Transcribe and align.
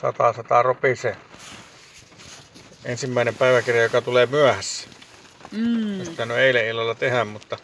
Sataa, 0.00 0.32
sataa 0.32 0.62
ropisee. 0.62 1.16
Ensimmäinen 2.84 3.34
päiväkirja, 3.34 3.82
joka 3.82 4.00
tulee 4.00 4.26
myöhässä. 4.26 4.88
Mm. 5.50 5.96
Olisi 5.96 6.10
pitänyt 6.10 6.36
eilen 6.36 6.66
illalla 6.66 6.94
tehdä, 6.94 7.24
mutta 7.24 7.58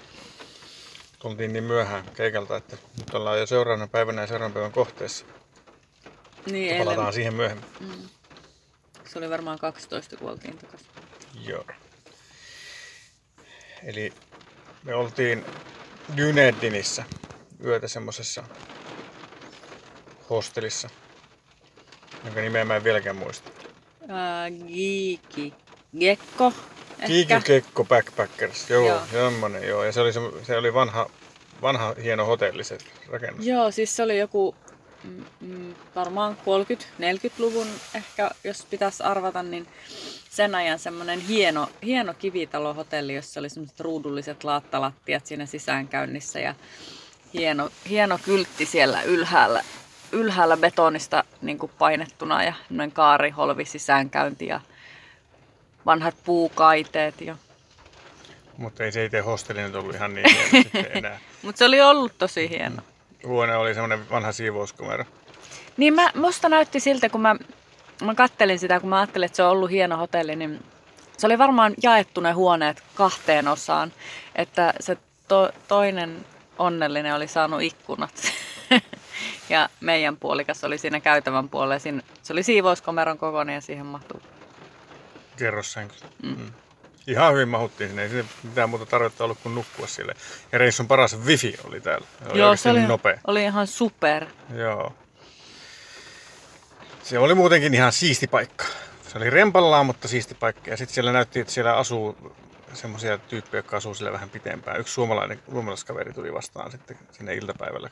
tultiin 1.18 1.52
niin 1.52 1.64
myöhään 1.64 2.04
keikalta, 2.14 2.56
että 2.56 2.76
nyt 2.98 3.14
ollaan 3.14 3.38
jo 3.38 3.46
seuraavana 3.46 3.86
päivänä 3.86 4.20
ja 4.20 4.26
seuraavan 4.26 4.52
päivän 4.52 4.72
kohteessa. 4.72 5.24
Niin, 6.50 6.72
eilen. 6.72 6.86
Palataan 6.86 7.12
siihen 7.12 7.34
myöhemmin. 7.34 7.66
Mm. 7.80 8.08
Se 9.04 9.18
oli 9.18 9.30
varmaan 9.30 9.58
12, 9.58 10.16
kun 10.16 10.30
oltiin 10.30 10.58
takaisin. 10.58 10.88
Joo. 11.44 11.64
Eli 13.84 14.12
me 14.82 14.94
oltiin 14.94 15.44
Dynedinissä 16.16 17.04
yötä 17.64 17.88
semmosessa 17.88 18.44
hostelissa, 20.30 20.90
jonka 22.24 22.40
nimeä 22.40 22.64
mä 22.64 22.76
en 22.76 22.84
vieläkään 22.84 23.16
muista. 23.16 23.50
Ää, 24.08 24.50
Giiki. 24.50 25.54
Gekko. 25.98 26.52
Kiiki. 27.06 27.34
Kekko 27.44 27.84
Backpackers, 27.84 28.70
joo, 28.70 28.86
Joo. 28.86 28.96
joo. 28.96 29.06
semmonen 29.30 29.68
joo. 29.68 29.84
Ja 29.84 29.92
se 29.92 30.00
oli, 30.00 30.12
se, 30.12 30.20
se 30.42 30.56
oli 30.56 30.74
vanha, 30.74 31.10
vanha 31.62 31.94
hieno 32.02 32.24
hotelli 32.26 32.64
se 32.64 32.78
rakennus. 33.10 33.46
Joo, 33.46 33.70
siis 33.70 33.96
se 33.96 34.02
oli 34.02 34.18
joku 34.18 34.54
mm, 35.04 35.24
mm, 35.40 35.74
varmaan 35.94 36.36
30-40-luvun 37.00 37.66
ehkä, 37.94 38.30
jos 38.44 38.66
pitäisi 38.70 39.02
arvata, 39.02 39.42
niin 39.42 39.66
sen 40.30 40.54
ajan 40.54 40.78
semmoinen 40.78 41.20
hieno, 41.20 41.68
hieno 41.82 42.14
kivitalohotelli, 42.14 43.14
jossa 43.14 43.40
oli 43.40 43.48
semmoiset 43.48 43.80
ruudulliset 43.80 44.44
laattalattiat 44.44 45.26
siinä 45.26 45.46
sisäänkäynnissä 45.46 46.40
ja 46.40 46.54
hieno, 47.34 47.70
hieno 47.88 48.18
kyltti 48.24 48.66
siellä 48.66 49.02
ylhäällä, 49.02 49.64
ylhäällä 50.12 50.56
betonista 50.56 51.24
niin 51.42 51.58
kuin 51.58 51.72
painettuna 51.78 52.44
ja 52.44 52.54
kaariholvi 52.92 53.64
sisäänkäynti 53.64 54.46
ja 54.46 54.60
vanhat 55.86 56.14
puukaiteet. 56.24 57.20
Ja... 57.20 57.36
Mutta 58.56 58.84
ei 58.84 58.92
se 58.92 59.04
itse 59.04 59.20
hostelli 59.20 59.62
nyt 59.62 59.74
ollut 59.74 59.94
ihan 59.94 60.14
niin 60.14 60.30
hieno 60.30 60.48
sitten 60.50 60.86
enää. 60.98 61.20
Mutta 61.42 61.58
se 61.58 61.64
oli 61.64 61.80
ollut 61.80 62.18
tosi 62.18 62.48
hieno. 62.48 62.82
Huone 63.26 63.56
oli 63.56 63.74
semmoinen 63.74 64.10
vanha 64.10 64.32
siivouskomero. 64.32 65.04
Niin 65.76 65.94
mä, 65.94 66.10
musta 66.14 66.48
näytti 66.48 66.80
siltä, 66.80 67.08
kun 67.08 67.20
mä, 67.20 67.36
mä 68.02 68.14
kattelin 68.14 68.58
sitä, 68.58 68.80
kun 68.80 68.88
mä 68.88 69.00
ajattelin, 69.00 69.26
että 69.26 69.36
se 69.36 69.42
on 69.42 69.50
ollut 69.50 69.70
hieno 69.70 69.96
hotelli, 69.96 70.36
niin 70.36 70.64
se 71.18 71.26
oli 71.26 71.38
varmaan 71.38 71.74
jaettu 71.82 72.20
ne 72.20 72.32
huoneet 72.32 72.82
kahteen 72.94 73.48
osaan. 73.48 73.92
Että 74.34 74.74
se 74.80 74.96
to, 75.28 75.50
toinen 75.68 76.24
onnellinen 76.58 77.14
oli 77.14 77.28
saanut 77.28 77.62
ikkunat. 77.62 78.12
ja 79.52 79.68
meidän 79.80 80.16
puolikas 80.16 80.64
oli 80.64 80.78
siinä 80.78 81.00
käytävän 81.00 81.48
puolella. 81.48 81.78
Siinä, 81.78 82.02
se 82.22 82.32
oli 82.32 82.42
siivouskomeron 82.42 83.18
kokoinen 83.18 83.54
ja 83.54 83.60
siihen 83.60 83.86
mahtui. 83.86 84.20
kerrossänky. 85.36 85.94
Mm. 86.22 86.28
Mm. 86.28 86.52
Ihan 87.06 87.34
hyvin 87.34 87.48
mahuttiin 87.48 87.90
sinne, 87.90 88.02
ei 88.02 88.08
sinne 88.08 88.24
mitään 88.42 88.70
muuta 88.70 88.86
tarvetta 88.86 89.24
ollut 89.24 89.38
kuin 89.42 89.54
nukkua 89.54 89.86
sille. 89.86 90.14
Ja 90.52 90.58
reissun 90.58 90.88
paras 90.88 91.18
wifi 91.24 91.54
oli 91.64 91.80
täällä. 91.80 92.06
Se 92.22 92.28
oli 92.30 92.38
Joo, 92.38 92.56
se 92.56 92.70
oli, 92.70 92.80
nopea. 92.80 93.18
oli 93.26 93.42
ihan 93.44 93.66
super. 93.66 94.26
Joo. 94.54 94.94
Se 97.02 97.18
oli 97.18 97.34
muutenkin 97.34 97.74
ihan 97.74 97.92
siisti 97.92 98.26
paikka. 98.26 98.64
Se 99.08 99.18
oli 99.18 99.30
rempallaan, 99.30 99.86
mutta 99.86 100.08
siisti 100.08 100.34
paikka. 100.34 100.70
Ja 100.70 100.76
sitten 100.76 100.94
siellä 100.94 101.12
näytti, 101.12 101.40
että 101.40 101.52
siellä 101.52 101.76
asuu 101.76 102.34
semmoisia 102.72 103.18
tyyppejä, 103.18 103.58
jotka 103.58 103.76
asuu 103.76 103.94
siellä 103.94 104.12
vähän 104.12 104.30
pitempään. 104.30 104.80
Yksi 104.80 104.94
suomalainen 104.94 105.42
suomalaiskaveri 105.50 106.12
tuli 106.12 106.34
vastaan 106.34 106.70
sitten 106.70 106.98
sinne 107.12 107.34
iltapäivällä. 107.34 107.90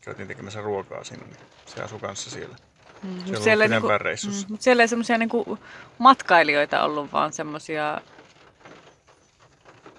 Käytiin 0.00 0.28
tekemässä 0.28 0.60
ruokaa 0.60 1.04
sinne, 1.04 1.26
niin 1.26 1.36
se 1.66 1.82
asui 1.82 1.98
kanssa 1.98 2.30
siellä. 2.30 2.56
Mm, 3.02 3.18
Se 3.26 3.36
on 3.36 3.42
siellä 3.42 3.64
reissussa. 3.98 4.46
Mm, 4.46 4.52
mutta 4.52 4.64
siellä 4.64 4.82
ei 4.82 4.88
semmoisia 4.88 5.18
niinku 5.18 5.58
matkailijoita 5.98 6.82
ollut, 6.82 7.12
vaan 7.12 7.32
semmoisia 7.32 8.00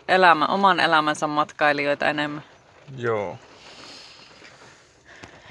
elämä, 0.08 0.46
oman 0.46 0.80
elämänsä 0.80 1.28
matkailijoita 1.28 2.10
enemmän. 2.10 2.44
Joo. 2.98 3.38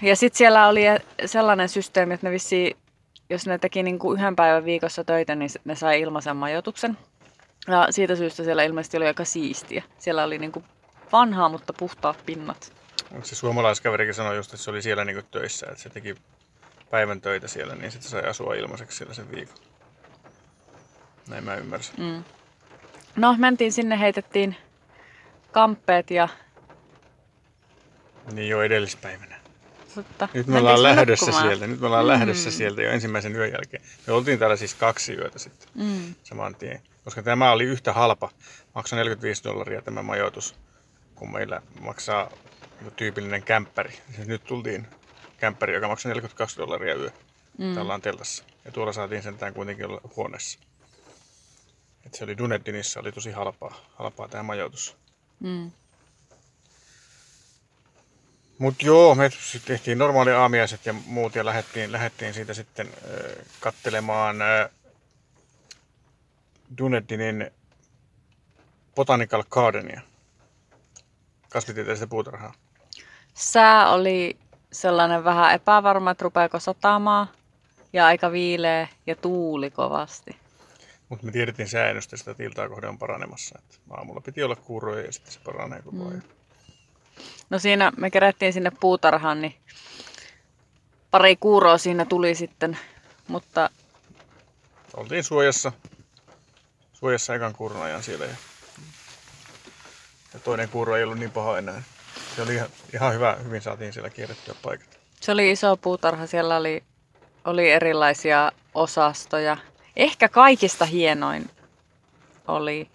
Ja 0.02 0.16
sitten 0.16 0.38
siellä 0.38 0.68
oli 0.68 0.82
sellainen 1.26 1.68
systeemi, 1.68 2.14
että 2.14 2.26
ne 2.26 2.30
vissi, 2.32 2.76
jos 3.30 3.46
ne 3.46 3.58
teki 3.58 3.82
niinku 3.82 4.12
yhden 4.12 4.36
päivän 4.36 4.64
viikossa 4.64 5.04
töitä, 5.04 5.34
niin 5.34 5.50
ne 5.64 5.74
sai 5.74 6.00
ilmaisen 6.00 6.36
majoituksen. 6.36 6.98
Ja 7.68 7.86
siitä 7.90 8.16
syystä 8.16 8.44
siellä 8.44 8.62
ilmeisesti 8.62 8.96
oli 8.96 9.06
aika 9.06 9.24
siistiä. 9.24 9.82
Siellä 9.98 10.24
oli 10.24 10.38
niinku 10.38 10.62
vanhaa, 11.12 11.48
mutta 11.48 11.72
puhtaat 11.72 12.16
pinnat. 12.26 12.72
Se 13.22 13.34
suomalaiskaverikin 13.34 14.14
sanoi 14.14 14.36
just, 14.36 14.54
että 14.54 14.64
se 14.64 14.70
oli 14.70 14.82
siellä 14.82 15.04
niinku 15.04 15.22
töissä, 15.30 15.66
että 15.70 15.82
se 15.82 15.88
teki 15.90 16.14
päivän 16.90 17.20
töitä 17.20 17.48
siellä, 17.48 17.74
niin 17.74 17.90
sitten 17.92 18.10
sai 18.10 18.22
asua 18.22 18.54
ilmaiseksi 18.54 18.96
siellä 18.98 19.14
sen 19.14 19.30
viikon. 19.30 19.56
Näin 21.28 21.44
mä 21.44 21.54
ymmärsin. 21.54 21.94
Mm. 21.98 22.24
No, 23.16 23.34
mentiin 23.38 23.72
sinne, 23.72 24.00
heitettiin 24.00 24.56
kamppeet 25.52 26.10
ja 26.10 26.28
Niin 28.32 28.48
jo 28.48 28.62
edellispäivänä. 28.62 29.38
Mutta 29.96 30.28
Nyt 30.34 30.46
me 30.46 30.58
ollaan 30.58 30.82
lähdössä 30.82 31.26
nukkumaan. 31.26 31.48
sieltä. 31.48 31.66
Nyt 31.66 31.80
me 31.80 31.86
ollaan 31.86 32.04
Mm. 32.04 32.08
lähdössä 32.08 32.50
sieltä 32.50 32.82
jo 32.82 32.90
ensimmäisen 32.90 33.36
yön 33.36 33.52
jälkeen. 33.52 33.82
Me 34.06 34.12
oltiin 34.12 34.38
täällä 34.38 34.56
siis 34.56 34.74
kaksi 34.74 35.14
yötä 35.14 35.38
sitten 35.38 35.68
Mm. 35.74 36.14
saman 36.24 36.54
tien. 36.54 36.80
Koska 37.04 37.22
tämä 37.22 37.52
oli 37.52 37.64
yhtä 37.64 37.92
halpa. 37.92 38.30
Maksoi 38.74 38.96
45 38.96 39.44
dollaria 39.44 39.82
tämä 39.82 40.02
majoitus, 40.02 40.54
kun 41.18 41.32
meillä 41.32 41.62
maksaa 41.80 42.30
tyypillinen 42.96 43.42
kämppäri. 43.42 43.98
Siis 44.16 44.28
nyt 44.28 44.44
tultiin 44.44 44.86
kämppäri, 45.38 45.74
joka 45.74 45.88
maksaa 45.88 46.10
42 46.10 46.56
dollaria 46.56 46.94
yö. 46.94 47.10
Mm. 47.58 47.74
Täällä 47.74 47.94
on 47.94 48.00
teltassa. 48.00 48.44
Ja 48.64 48.72
tuolla 48.72 48.92
saatiin 48.92 49.22
sentään 49.22 49.54
kuitenkin 49.54 49.86
olla 49.86 50.00
huoneessa. 50.16 50.58
Et 52.06 52.14
se 52.14 52.24
oli 52.24 52.38
Dunedinissa, 52.38 53.00
oli 53.00 53.12
tosi 53.12 53.30
halpaa, 53.30 53.74
halpaa 53.94 54.28
tämä 54.28 54.42
majoitus. 54.42 54.96
Mm. 55.40 55.70
Mutta 58.58 58.86
joo, 58.86 59.14
me 59.14 59.30
tehtiin 59.64 59.98
normaali 59.98 60.32
aamiaiset 60.32 60.86
ja 60.86 60.92
muut 60.92 61.34
ja 61.34 61.44
lähdettiin, 61.44 61.92
lähdettiin 61.92 62.34
siitä 62.34 62.54
sitten 62.54 62.86
äh, 62.86 63.46
kattelemaan 63.60 64.42
äh, 64.42 64.70
Dunedinin 66.78 67.50
Botanical 68.94 69.44
Gardenia. 69.50 70.00
Kasvitieteellistä 71.48 72.06
puutarhaa. 72.06 72.54
Sää 73.34 73.90
oli 73.90 74.36
sellainen 74.72 75.24
vähän 75.24 75.54
epävarma, 75.54 76.10
että 76.10 76.24
rupeako 76.24 76.60
satamaan. 76.60 77.26
Ja 77.92 78.06
aika 78.06 78.32
viileä 78.32 78.88
ja 79.06 79.16
tuuli 79.16 79.70
kovasti. 79.70 80.36
Mutta 81.08 81.26
me 81.26 81.32
tiedettiin 81.32 81.68
säännöstä, 81.68 82.16
että 82.30 82.42
iltaa 82.42 82.68
kohde 82.68 82.86
on 82.86 82.98
paranemassa. 82.98 83.58
Et 83.58 83.80
aamulla 83.90 84.20
piti 84.20 84.42
olla 84.42 84.56
kuuroja 84.56 85.06
ja 85.06 85.12
sitten 85.12 85.32
se 85.32 85.40
paranee 85.44 85.82
koko 85.82 86.02
ajan. 86.02 86.12
Mm. 86.12 86.22
No 87.50 87.58
siinä 87.58 87.92
me 87.96 88.10
kerättiin 88.10 88.52
sinne 88.52 88.72
puutarhaan, 88.80 89.40
niin 89.40 89.54
pari 91.10 91.36
kuuroa 91.36 91.78
siinä 91.78 92.04
tuli 92.04 92.34
sitten. 92.34 92.78
Mutta 93.28 93.70
Oltiin 94.94 95.24
suojassa, 95.24 95.72
suojassa 96.92 97.34
ekan 97.34 97.54
kuuron 97.54 97.82
ajan 97.82 98.02
siellä 98.02 98.24
ja 98.24 98.36
toinen 100.48 100.68
kuuro 100.68 100.96
ei 100.96 101.04
ollut 101.04 101.18
niin 101.18 101.30
paha 101.30 101.58
enää. 101.58 101.82
Se 102.36 102.42
oli 102.42 102.54
ihan, 102.54 102.68
ihan 102.94 103.14
hyvä, 103.14 103.36
hyvin 103.44 103.62
saatiin 103.62 103.92
siellä 103.92 104.10
kierrettyä 104.10 104.54
paikat. 104.62 104.98
se 105.20 105.32
oli 105.32 105.50
iso 105.50 105.76
puutarha. 105.76 106.26
Siellä 106.26 106.56
oli, 106.56 106.82
oli 107.44 107.70
erilaisia 107.70 108.52
osastoja. 108.74 109.56
Ehkä 109.96 110.28
kaikista 110.28 110.84
hienoin 110.84 111.50
oli 112.46 112.90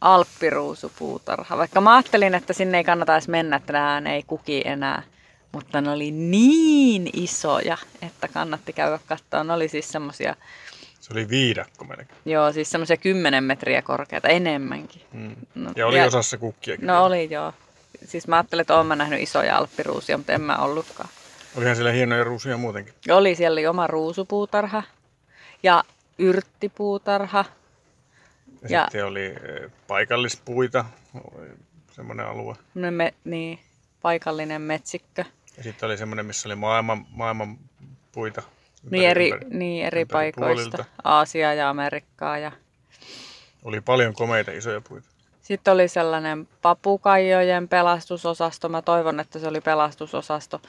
alppiruusupuutarha. 0.00 1.58
Vaikka 1.58 1.80
mä 1.80 1.94
ajattelin, 1.94 2.34
että 2.34 2.52
sinne 2.52 2.78
ei 2.78 2.84
kannata 2.84 3.12
edes 3.12 3.28
mennä, 3.28 3.56
että 3.56 3.72
nämä 3.72 4.12
ei 4.12 4.22
kuki 4.22 4.62
enää. 4.64 5.02
Mutta 5.52 5.80
ne 5.80 5.90
oli 5.90 6.10
niin 6.10 7.10
isoja, 7.12 7.78
että 8.02 8.28
kannatti 8.28 8.72
käydä 8.72 8.98
katsoa. 9.06 9.44
Ne 9.44 9.52
oli 9.52 9.68
siis 9.68 9.92
semmosia, 9.92 10.36
Se 11.04 11.12
oli 11.12 11.28
viidakko 11.28 11.84
melkein. 11.84 12.08
joo, 12.24 12.52
siis 12.52 12.70
semmosia 12.70 12.96
10 12.96 13.44
metriä 13.44 13.82
korkeita, 13.82 14.28
enemmänkin. 14.28 15.02
Mm. 15.12 15.36
No, 15.54 15.70
Ja 15.76 15.86
oli 15.86 15.98
ja- 15.98 16.06
osassa 16.06 16.38
kukkiakin. 16.38 16.86
No 16.86 17.04
oli 17.04 17.30
joo. 17.30 17.52
Siis 18.04 18.28
mä 18.28 18.36
ajattelin, 18.36 18.60
että 18.60 18.76
oon 18.76 18.86
mä 18.86 18.96
nähnyt 18.96 19.20
isoja 19.22 19.56
alppiruusia, 19.56 20.16
mutta 20.16 20.32
en 20.32 20.40
mä 20.40 20.56
ollutkaan. 20.58 21.08
Olihan 21.56 21.76
siellä 21.76 21.92
hienoja 21.92 22.24
ruusuja 22.24 22.56
muutenkin. 22.56 22.94
Oli, 23.10 23.34
siellä 23.34 23.54
oli 23.54 23.66
oma 23.66 23.86
ruusupuutarha 23.86 24.82
ja 25.62 25.84
yrttipuutarha. 26.18 27.44
Ja, 28.62 28.68
Ja- 28.70 28.82
sitten 28.84 29.06
oli 29.06 29.24
eh, 29.24 29.70
paikallispuita, 29.88 30.84
oli 31.34 31.48
semmoinen 31.92 32.26
alue. 32.26 32.54
semmonen 32.54 32.94
Me, 32.94 33.14
niin, 33.24 33.58
paikallinen 34.02 34.62
metsikkö. 34.62 35.24
Ja 35.56 35.62
sitten 35.62 35.86
oli 35.86 35.96
semmoinen, 35.98 36.26
missä 36.26 36.48
oli 36.48 36.56
maailman, 36.56 37.06
maailman 37.10 37.58
puita. 38.12 38.42
Niin 38.90 39.08
eri, 39.08 39.30
ympäri. 39.30 39.50
niin 39.50 39.86
eri 39.86 40.04
paikoista. 40.04 40.70
puolilta. 40.70 40.84
Aasiaa 41.04 41.54
ja 41.54 41.70
Amerikkaa. 41.70 42.38
Ja... 42.38 42.52
Oli 43.64 43.80
paljon 43.80 44.14
komeita 44.14 44.50
isoja 44.50 44.80
puita. 44.80 45.08
Sitten 45.42 45.74
oli 45.74 45.88
sellainen 45.88 46.48
papukaijojen 46.62 47.68
pelastusosasto. 47.68 48.68
Mä 48.68 48.82
toivon, 48.82 49.20
että 49.20 49.38
se 49.38 49.48
oli 49.48 49.60
pelastusosasto. 49.60 50.62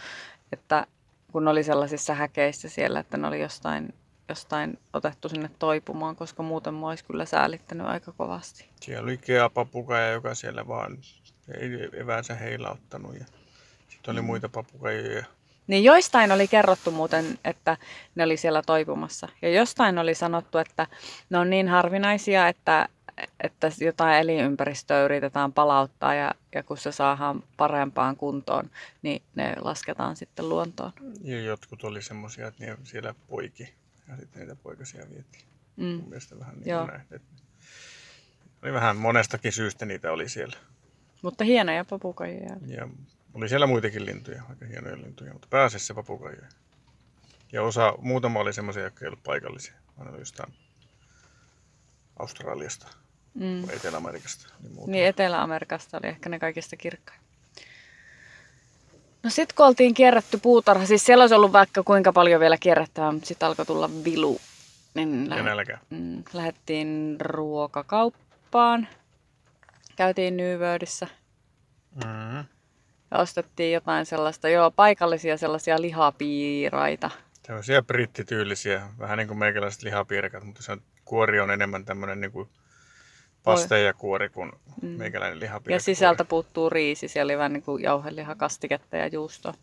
Että 0.52 0.88
kun 1.32 1.48
oli 1.48 1.64
sellaisissa 1.64 2.14
häkeissä 2.14 2.70
siellä, 2.70 3.00
että 3.00 3.18
ne 3.18 3.28
oli 3.28 3.42
jostain, 3.42 3.94
jostain 4.30 4.80
otettu 4.94 5.30
sinne 5.30 5.50
toipumaan, 5.60 6.16
koska 6.16 6.44
muuten 6.44 6.74
mä 6.74 6.88
olisi 6.88 7.06
kyllä 7.06 7.26
säälittänyt 7.26 7.88
aika 7.88 8.12
kovasti. 8.18 8.70
Siellä 8.82 9.04
oli 9.04 9.18
keapapukaja, 9.18 10.12
joka 10.12 10.36
siellä 10.36 10.68
vaan 10.68 10.98
ei 11.58 11.90
eväänsä 11.94 12.36
heilauttanut. 12.36 13.16
Ja 13.16 13.26
sitten 13.90 14.12
oli 14.12 14.22
muita 14.22 14.50
papukajoja. 14.50 15.24
Niin 15.68 15.84
joistain 15.84 16.32
oli 16.32 16.48
kerrottu 16.48 16.92
muuten, 16.92 17.40
että 17.46 17.78
ne 18.16 18.24
oli 18.24 18.38
siellä 18.38 18.62
toipumassa. 18.66 19.28
Ja 19.42 19.50
jostain 19.50 19.98
oli 19.98 20.16
sanottu, 20.16 20.58
että 20.58 20.88
ne 21.30 21.38
on 21.38 21.50
niin 21.50 21.68
harvinaisia, 21.68 22.48
että, 22.48 22.90
että 23.44 23.72
jotain 23.80 24.16
elinympäristöä 24.16 25.06
yritetään 25.06 25.54
palauttaa 25.54 26.14
ja, 26.14 26.32
ja 26.56 26.64
kun 26.64 26.78
se 26.78 26.92
saadaan 26.92 27.44
parempaan 27.58 28.16
kuntoon, 28.18 28.70
niin 29.02 29.22
ne 29.36 29.56
lasketaan 29.62 30.16
sitten 30.16 30.50
luontoon. 30.50 30.92
Ja 31.22 31.42
jotkut 31.42 31.84
oli 31.84 32.02
semmoisia, 32.02 32.48
että 32.48 32.66
ne 32.66 32.78
siellä 32.84 33.16
poiki 33.28 33.74
ja 34.08 34.18
sitten 34.18 34.40
niitä 34.40 34.56
poikasia 34.56 35.06
vietiin. 35.10 35.44
Mm. 35.76 35.86
Mun 35.86 36.10
mielestä 36.10 36.40
vähän 36.40 36.56
niin 36.56 36.70
Joo. 36.70 36.80
kuin 36.80 36.92
näin. 36.92 37.02
että 37.12 37.28
Oli 38.64 38.74
vähän 38.74 38.98
monestakin 38.98 39.52
syystä 39.52 39.86
niitä 39.86 40.12
oli 40.12 40.30
siellä. 40.30 40.58
Mutta 41.22 41.44
hienoja 41.44 41.86
papukajoja. 41.86 42.56
Ja 42.68 42.88
oli 43.36 43.50
siellä 43.50 43.68
muitakin 43.68 44.06
lintuja, 44.06 44.44
aika 44.50 44.66
hienoja 44.66 44.98
lintuja, 44.98 45.34
mutta 45.34 45.48
pääasiassa 45.50 45.94
papukajoja. 45.94 46.48
Ja 47.52 47.64
osa, 47.64 47.94
muutama 47.98 48.40
oli 48.40 48.54
semmoisia, 48.54 48.84
jotka 48.84 49.06
ei 49.06 49.08
ollut 49.08 49.24
paikallisia. 49.24 49.74
Aina 49.98 50.12
oli 50.12 50.20
jostain 50.20 50.54
Australiasta 52.20 52.88
Mm. 53.34 53.70
Etelä-Amerikasta. 53.70 54.54
Niin. 54.64 54.92
Niin 54.92 55.06
Etelä-Amerikasta 55.06 55.98
oli 55.98 56.08
ehkä 56.08 56.30
ne 56.30 56.40
kaikista 56.40 56.76
kirkkain. 56.78 57.20
No 59.24 59.30
sit 59.30 59.54
kun 59.54 59.66
oltiin 59.66 59.94
kierrätty 59.94 60.38
puutarha, 60.38 60.86
siis 60.86 61.06
siellä 61.06 61.22
olisi 61.24 61.36
ollut 61.36 61.52
vaikka 61.54 61.84
kuinka 61.84 62.14
paljon 62.14 62.40
vielä 62.40 62.58
kierrättävää, 62.58 63.12
mutta 63.12 63.28
sitten 63.28 63.48
alkoi 63.48 63.66
tulla 63.66 63.90
vilu. 64.04 64.42
Niin 64.94 65.28
ja 65.30 65.44
nälkä. 65.44 65.78
mm, 65.90 66.24
lähdettiin 66.34 67.18
ruokakauppaan. 67.20 68.88
Käytiin 69.96 70.38
Nyyvöödissä 70.38 71.08
Mm-hmm. 72.06 72.46
Ja 73.12 73.18
ostettiin 73.18 73.74
jotain 73.74 74.06
sellaista, 74.06 74.50
joo, 74.50 74.72
paikallisia 74.72 75.38
sellaisia 75.38 75.82
lihapiiraita. 75.82 77.10
Tämmöisiä 77.48 77.82
brittityylisiä, 77.82 78.82
vähän 79.00 79.18
niin 79.18 79.28
kuin 79.28 79.38
meikäläiset 79.38 79.84
lihapiirakat, 79.84 80.44
mutta 80.44 80.64
se 80.64 80.72
on, 80.72 80.82
kuori 81.06 81.40
on 81.40 81.52
enemmän 81.52 81.86
tämmöinen 81.86 82.22
niin 82.22 82.32
kuin 82.32 82.50
pasteja 83.44 83.94
kuori 83.94 84.30
kuin 84.30 84.52
Mm. 84.82 84.88
meikäläinen 84.88 85.40
lihapiirakka. 85.40 85.72
Ja 85.74 85.80
sisältä 85.80 86.26
puuttuu 86.26 86.70
riisi, 86.70 87.08
siellä 87.08 87.32
oli 87.32 87.38
vähän 87.38 87.54
niin 87.54 87.64
kuin 87.64 87.84
jauhelihakastiketta 87.84 88.98
ja 88.98 89.08
juustoa. 89.08 89.54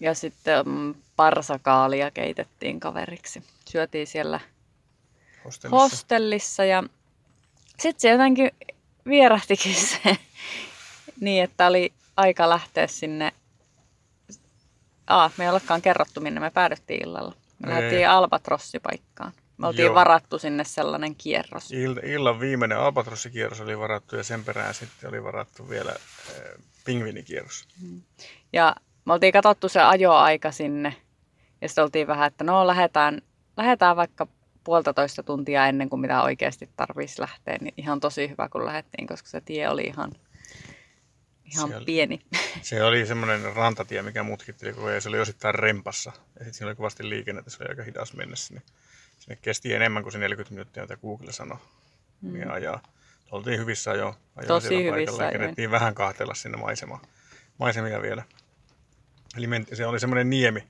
Ja 0.00 0.14
sitten 0.14 0.68
mm, 0.68 0.94
parsakaalia 1.16 2.10
keitettiin 2.10 2.80
kaveriksi. 2.80 3.42
Syötiin 3.68 4.06
siellä 4.06 4.40
Hostellissa. 5.44 5.76
hostellissa 5.76 6.64
ja 6.64 6.82
sitten 7.80 8.00
se 8.00 8.10
jotenkin 8.10 8.50
vierähtikin 9.06 9.74
se 10.04 10.16
niin, 11.20 11.44
että 11.44 11.66
oli 11.66 11.92
aika 12.16 12.48
lähteä 12.48 12.86
sinne. 12.86 13.32
Aa, 15.06 15.30
me 15.36 15.44
ei 15.44 15.50
olekaan 15.50 15.82
kerrottu, 15.82 16.20
minne 16.20 16.40
me 16.40 16.50
päädyttiin 16.50 17.02
illalla. 17.02 17.34
Me 17.58 17.68
Ei. 17.68 17.74
lähdettiin 17.74 18.08
Albatrossipaikkaan. 18.08 19.32
Me 19.58 19.66
oltiin 19.66 19.86
Joo. 19.86 19.94
varattu 19.94 20.38
sinne 20.38 20.64
sellainen 20.64 21.14
kierros. 21.16 21.70
Il- 21.72 22.06
illan 22.08 22.40
viimeinen 22.40 22.78
albatrossikierros 22.78 23.60
oli 23.60 23.78
varattu 23.78 24.16
ja 24.16 24.24
sen 24.24 24.44
perään 24.44 24.74
sitten 24.74 25.08
oli 25.08 25.24
varattu 25.24 25.68
vielä 25.68 25.90
äh, 25.90 26.64
pingvinikierros. 26.84 27.68
Ja 28.52 28.76
me 29.04 29.12
oltiin 29.12 29.32
katsottu 29.32 29.68
se 29.68 29.80
ajoaika 29.82 30.52
sinne. 30.52 30.96
Ja 31.60 31.68
sitten 31.68 31.84
oltiin 31.84 32.06
vähän, 32.06 32.26
että 32.26 32.44
no 32.44 32.66
lähdetään, 32.66 33.22
lähdetään 33.56 33.96
vaikka 33.96 34.26
puolitoista 34.64 35.22
tuntia 35.22 35.66
ennen 35.66 35.88
kuin 35.88 36.00
mitä 36.00 36.22
oikeasti 36.22 36.70
tarvitsisi 36.76 37.20
lähteä. 37.20 37.58
Niin 37.60 37.74
ihan 37.76 38.00
tosi 38.00 38.28
hyvä, 38.28 38.48
kun 38.48 38.66
lähdettiin, 38.66 39.06
koska 39.06 39.28
se 39.28 39.40
tie 39.40 39.68
oli 39.68 39.82
ihan, 39.82 40.12
ihan 41.52 41.68
Siellä- 41.68 41.84
pieni. 41.84 42.20
Se 42.62 42.82
oli 42.84 43.06
semmoinen 43.06 43.56
rantatie, 43.56 44.02
mikä 44.02 44.22
mutkitteli 44.22 44.72
koko 44.72 44.86
ajan. 44.86 45.02
Se 45.02 45.08
oli 45.08 45.20
osittain 45.20 45.54
rempassa. 45.54 46.12
Ja 46.16 46.22
sitten 46.32 46.54
siinä 46.54 46.68
oli 46.68 46.76
kovasti 46.76 47.08
liikennettä, 47.08 47.50
se 47.50 47.56
oli 47.60 47.68
aika 47.68 47.82
hidas 47.82 48.14
mennessä. 48.14 48.54
Niin 48.54 48.62
sinne 49.18 49.38
kesti 49.42 49.74
enemmän 49.74 50.02
kuin 50.02 50.12
se 50.12 50.18
40 50.18 50.54
minuuttia, 50.54 50.82
mitä 50.82 50.96
Google 50.96 51.32
sanoi. 51.32 51.58
Mm. 52.20 52.50
ajaa. 52.50 52.82
Oltiin 53.30 53.60
hyvissä 53.60 53.90
ajoin. 53.90 54.14
ajoin 54.36 54.48
Tosi 54.48 54.68
hyvissä 54.68 54.90
paikalla 54.92 55.24
ja 55.24 55.30
kerettiin 55.32 55.70
vähän 55.70 55.94
kahtella 55.94 56.34
sinne 56.34 56.58
maisemaan. 56.58 57.00
maisemia 57.58 58.02
vielä. 58.02 58.22
Eli 59.36 59.46
menti, 59.46 59.76
se 59.76 59.86
oli 59.86 60.00
semmoinen 60.00 60.30
niemi, 60.30 60.64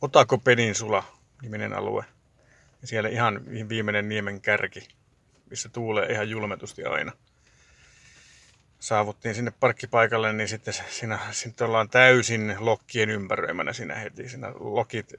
Otako 0.00 0.38
Peninsula 0.38 1.04
niminen 1.42 1.72
alue. 1.72 2.04
Ja 2.82 2.88
siellä 2.88 3.08
ihan 3.08 3.40
viimeinen 3.68 4.08
niemen 4.08 4.40
kärki, 4.40 4.88
missä 5.50 5.68
tuulee 5.68 6.12
ihan 6.12 6.30
julmetusti 6.30 6.84
aina. 6.84 7.12
Saavuttiin 8.84 9.34
sinne 9.34 9.52
parkkipaikalle, 9.60 10.32
niin 10.32 10.48
sitten 10.48 10.74
siinä, 10.88 11.18
sitten 11.30 11.66
ollaan 11.66 11.88
täysin 11.88 12.56
lokkien 12.58 13.10
ympäröimänä 13.10 13.72
siinä 13.72 13.94
heti. 13.94 14.28
Siinä 14.28 14.52
lokit 14.54 15.14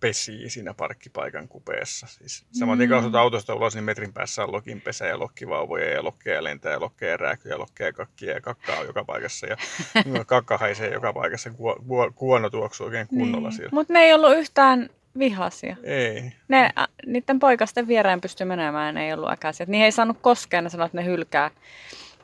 pesii 0.00 0.50
siinä 0.50 0.74
parkkipaikan 0.74 1.48
kupeessa. 1.48 2.06
Siis 2.06 2.46
saman 2.52 2.78
tien 2.78 2.90
kun 3.02 3.16
autosta 3.16 3.54
ulos, 3.54 3.74
niin 3.74 3.84
metrin 3.84 4.12
päässä 4.12 4.44
on 4.44 4.52
lokin 4.52 4.80
pesä 4.80 5.06
ja 5.06 5.18
lokkivauvoja 5.18 5.90
ja 5.90 6.04
lokkeja 6.04 6.44
lentää 6.44 6.72
ja 6.72 6.80
lokkeja 6.80 7.16
rääkyä 7.16 7.52
ja 7.52 7.58
lokkeja 7.58 7.92
kakkia 7.92 8.32
ja 8.32 8.40
kakkaa 8.40 8.78
on 8.78 8.86
joka 8.86 9.04
paikassa. 9.04 9.46
Ja 9.46 9.56
kakka 10.26 10.58
haisee 10.58 10.92
joka 10.92 11.12
paikassa. 11.12 11.50
Kuo, 11.50 11.76
kuo, 11.86 12.12
kuono 12.14 12.50
tuoksuu 12.50 12.86
oikein 12.86 13.08
kunnolla 13.08 13.50
siellä. 13.50 13.70
Mutta 13.72 13.92
ne 13.92 14.00
ei 14.00 14.14
ollut 14.14 14.36
yhtään 14.36 14.88
vihaisia. 15.18 15.76
Ei. 15.82 16.32
Ne, 16.48 16.72
ä, 16.78 16.86
niiden 17.06 17.38
poikasten 17.38 17.88
viereen 17.88 18.20
pystyi 18.20 18.46
menemään, 18.46 18.94
ne 18.94 19.06
ei 19.06 19.12
ollut 19.12 19.30
äkäisiä. 19.30 19.66
Niihin 19.68 19.84
ei 19.84 19.92
saanut 19.92 20.18
koskea, 20.20 20.62
ne 20.62 20.68
sanoi, 20.68 20.86
että 20.86 20.98
ne 20.98 21.04
hylkää, 21.04 21.50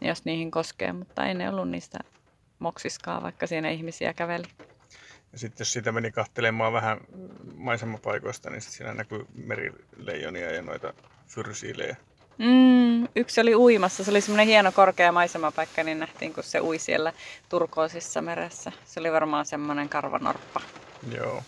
jos 0.01 0.25
niihin 0.25 0.51
koskee, 0.51 0.93
mutta 0.93 1.27
ei 1.27 1.35
ne 1.35 1.49
ollut 1.49 1.69
niistä 1.71 1.99
moksiskaan, 2.59 3.23
vaikka 3.23 3.47
siinä 3.47 3.71
ihmisiä 3.71 4.13
käveli. 4.13 4.45
Ja 5.33 5.39
sitten 5.39 5.65
jos 5.65 5.73
siitä 5.73 5.93
meni 5.93 6.11
kahtelemaan 6.13 6.73
vähän 6.73 7.01
maisemapaikoista, 7.55 8.51
niin 8.51 8.63
siinä 8.63 8.95
näkyy 8.95 9.27
merileijonia 9.35 10.53
ja 10.53 10.63
noita 10.63 10.95
fyrsiilejä. 11.27 11.97
Mm, 12.39 13.09
yksi 13.17 13.41
oli 13.41 13.55
uimassa, 13.55 14.05
se 14.05 14.11
oli 14.11 14.21
semmoinen 14.21 14.47
hieno 14.47 14.73
korkea 14.73 15.13
maisemapaikka, 15.13 15.83
niin 15.83 15.99
nähtiin, 15.99 16.35
kun 16.35 16.45
se 16.45 16.61
ui 16.61 16.79
siellä 16.79 17.13
turkoosissa 17.49 18.23
meressä. 18.23 18.73
Se 18.85 19.01
oli 19.01 19.13
varmaan 19.13 19.47
semmoinen 19.47 19.89
karvanorppa. 19.89 20.61
Joo, 21.17 21.43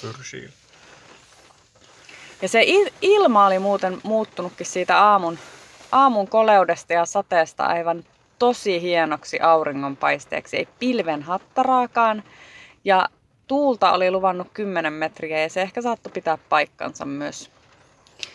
fyrsiil. 0.00 0.50
Ja 2.42 2.48
se 2.48 2.62
il- 2.62 2.92
ilma 3.02 3.46
oli 3.46 3.58
muuten 3.58 4.00
muuttunutkin 4.02 4.66
siitä 4.66 4.98
aamun, 5.04 5.38
aamun 5.92 6.28
koleudesta 6.28 6.92
ja 6.92 7.06
sateesta 7.06 7.64
aivan 7.64 8.04
tosi 8.38 8.82
hienoksi 8.82 9.40
auringonpaisteeksi. 9.40 10.56
Ei 10.56 10.68
pilven 10.78 11.22
hattaraakaan. 11.22 12.22
Ja 12.84 13.08
tuulta 13.46 13.92
oli 13.92 14.10
luvannut 14.10 14.48
10 14.54 14.92
metriä 14.92 15.42
ja 15.42 15.48
se 15.50 15.62
ehkä 15.62 15.82
saattoi 15.82 16.12
pitää 16.12 16.38
paikkansa 16.48 17.04
myös. 17.04 17.50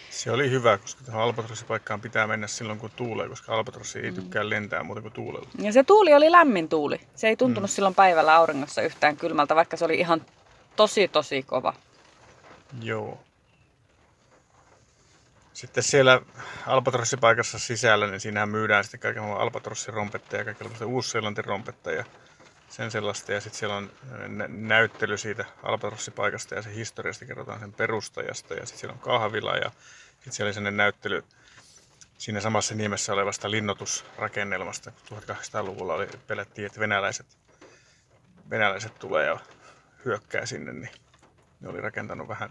Se 0.09 0.31
oli 0.31 0.49
hyvä, 0.51 0.77
koska 0.77 1.03
tähän 1.05 1.21
albatrossipaikkaan 1.21 2.01
pitää 2.01 2.27
mennä 2.27 2.47
silloin, 2.47 2.79
kun 2.79 2.89
tuulee, 2.95 3.29
koska 3.29 3.53
albatrossi 3.53 3.99
ei 3.99 4.11
tykkää 4.11 4.49
lentää 4.49 4.83
muuta 4.83 5.01
kuin 5.01 5.13
tuulella. 5.13 5.47
Ja 5.59 5.73
se 5.73 5.83
tuuli 5.83 6.13
oli 6.13 6.31
lämmin 6.31 6.69
tuuli. 6.69 6.99
Se 7.15 7.27
ei 7.27 7.35
tuntunut 7.35 7.69
mm. 7.69 7.73
silloin 7.73 7.95
päivällä 7.95 8.35
auringossa 8.35 8.81
yhtään 8.81 9.17
kylmältä, 9.17 9.55
vaikka 9.55 9.77
se 9.77 9.85
oli 9.85 9.99
ihan 9.99 10.25
tosi 10.75 11.07
tosi 11.07 11.43
kova. 11.43 11.73
Joo. 12.81 13.19
Sitten 15.57 15.83
siellä 15.83 16.21
albatrossipaikassa 16.65 17.59
sisällä, 17.59 18.07
niin 18.07 18.19
siinähän 18.19 18.49
myydään 18.49 18.83
sitten 18.83 18.99
kaiken 18.99 19.23
maailman 19.23 19.41
albatrossirompetta 19.41 20.35
ja 20.37 20.45
kaikenlaista 20.45 20.85
uusseelantirompetta 20.85 21.91
ja 21.91 22.03
sen 22.69 22.91
sellaista. 22.91 23.31
Ja 23.31 23.41
sitten 23.41 23.59
siellä 23.59 23.75
on 23.75 23.91
nä- 24.27 24.47
näyttely 24.47 25.17
siitä 25.17 25.45
albatrossipaikasta 25.63 26.55
ja 26.55 26.61
sen 26.61 26.73
historiasta 26.73 27.25
kerrotaan 27.25 27.59
sen 27.59 27.73
perustajasta. 27.73 28.53
Ja 28.53 28.65
sitten 28.65 28.79
siellä 28.79 28.93
on 28.93 28.99
kahvila 28.99 29.55
ja 29.55 29.71
sitten 30.13 30.33
siellä 30.33 30.47
oli 30.47 30.53
sellainen 30.53 30.77
näyttely 30.77 31.23
siinä 32.17 32.39
samassa 32.39 32.75
nimessä 32.75 33.13
olevasta 33.13 33.51
linnoitusrakennelmasta. 33.51 34.91
kun 35.09 35.17
1800-luvulla 35.17 35.93
oli, 35.93 36.07
pelättiin, 36.27 36.65
että 36.65 36.79
venäläiset, 36.79 37.37
venäläiset 38.49 38.99
tulee 38.99 39.25
ja 39.25 39.39
hyökkää 40.05 40.45
sinne, 40.45 40.73
niin 40.73 40.91
ne 41.59 41.69
oli 41.69 41.81
rakentanut 41.81 42.27
vähän 42.27 42.49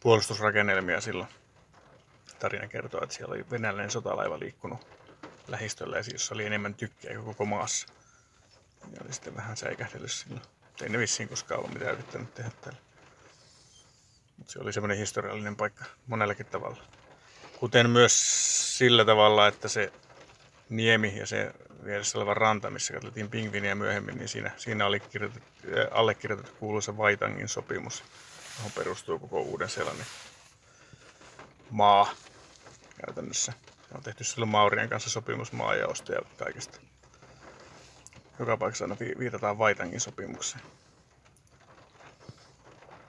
puolustusrakennelmia 0.00 1.00
silloin. 1.00 1.28
Tarina 2.38 2.68
kertoo, 2.68 3.02
että 3.02 3.14
siellä 3.14 3.34
oli 3.34 3.50
venäläinen 3.50 3.90
sotalaiva 3.90 4.38
liikkunut 4.38 4.86
lähistöllä, 5.48 5.96
ja 5.96 6.02
jossa 6.12 6.34
oli 6.34 6.46
enemmän 6.46 6.74
kuin 6.74 7.24
koko 7.24 7.44
maassa. 7.44 7.86
Ja 8.92 8.98
oli 9.04 9.12
sitten 9.12 9.36
vähän 9.36 9.56
säikähdellyt 9.56 10.12
silloin. 10.12 10.42
Ei 10.82 10.88
ne 10.88 10.98
vissiin 10.98 11.28
koskaan 11.28 11.60
ollut 11.60 11.72
mitään 11.72 11.94
yrittänyt 11.94 12.34
tehdä 12.34 12.50
täällä. 12.60 12.80
Mutta 14.36 14.52
se 14.52 14.58
oli 14.58 14.72
semmoinen 14.72 14.98
historiallinen 14.98 15.56
paikka 15.56 15.84
monellakin 16.06 16.46
tavalla. 16.46 16.82
Kuten 17.60 17.90
myös 17.90 18.12
sillä 18.78 19.04
tavalla, 19.04 19.46
että 19.46 19.68
se 19.68 19.92
niemi 20.68 21.18
ja 21.18 21.26
se 21.26 21.52
vieressä 21.84 22.18
oleva 22.18 22.34
ranta, 22.34 22.70
missä 22.70 22.92
katsottiin 22.92 23.30
pingviniä 23.30 23.74
myöhemmin, 23.74 24.18
niin 24.18 24.28
siinä, 24.28 24.50
siinä 24.56 24.86
oli 24.86 25.00
kirjoitettu, 25.00 25.48
äh, 25.68 25.86
allekirjoitettu 25.90 26.56
kuuluisa 26.58 26.96
Vaitangin 26.96 27.48
sopimus, 27.48 28.04
johon 28.58 28.72
perustuu 28.72 29.18
koko 29.18 29.40
Uuden-Seelannin 29.40 30.06
maa 31.70 32.10
käytännössä. 33.06 33.52
Se 33.88 33.94
on 33.94 34.02
tehty 34.02 34.24
silloin 34.24 34.50
Maurien 34.50 34.88
kanssa 34.88 35.10
sopimus 35.10 35.52
maajaosta 35.52 36.12
ja 36.12 36.20
kaikesta. 36.38 36.80
Joka 38.38 38.56
paikassa 38.56 38.84
aina 38.84 38.96
vi- 39.00 39.18
viitataan 39.18 39.58
Vaitangin 39.58 40.00
sopimukseen. 40.00 40.64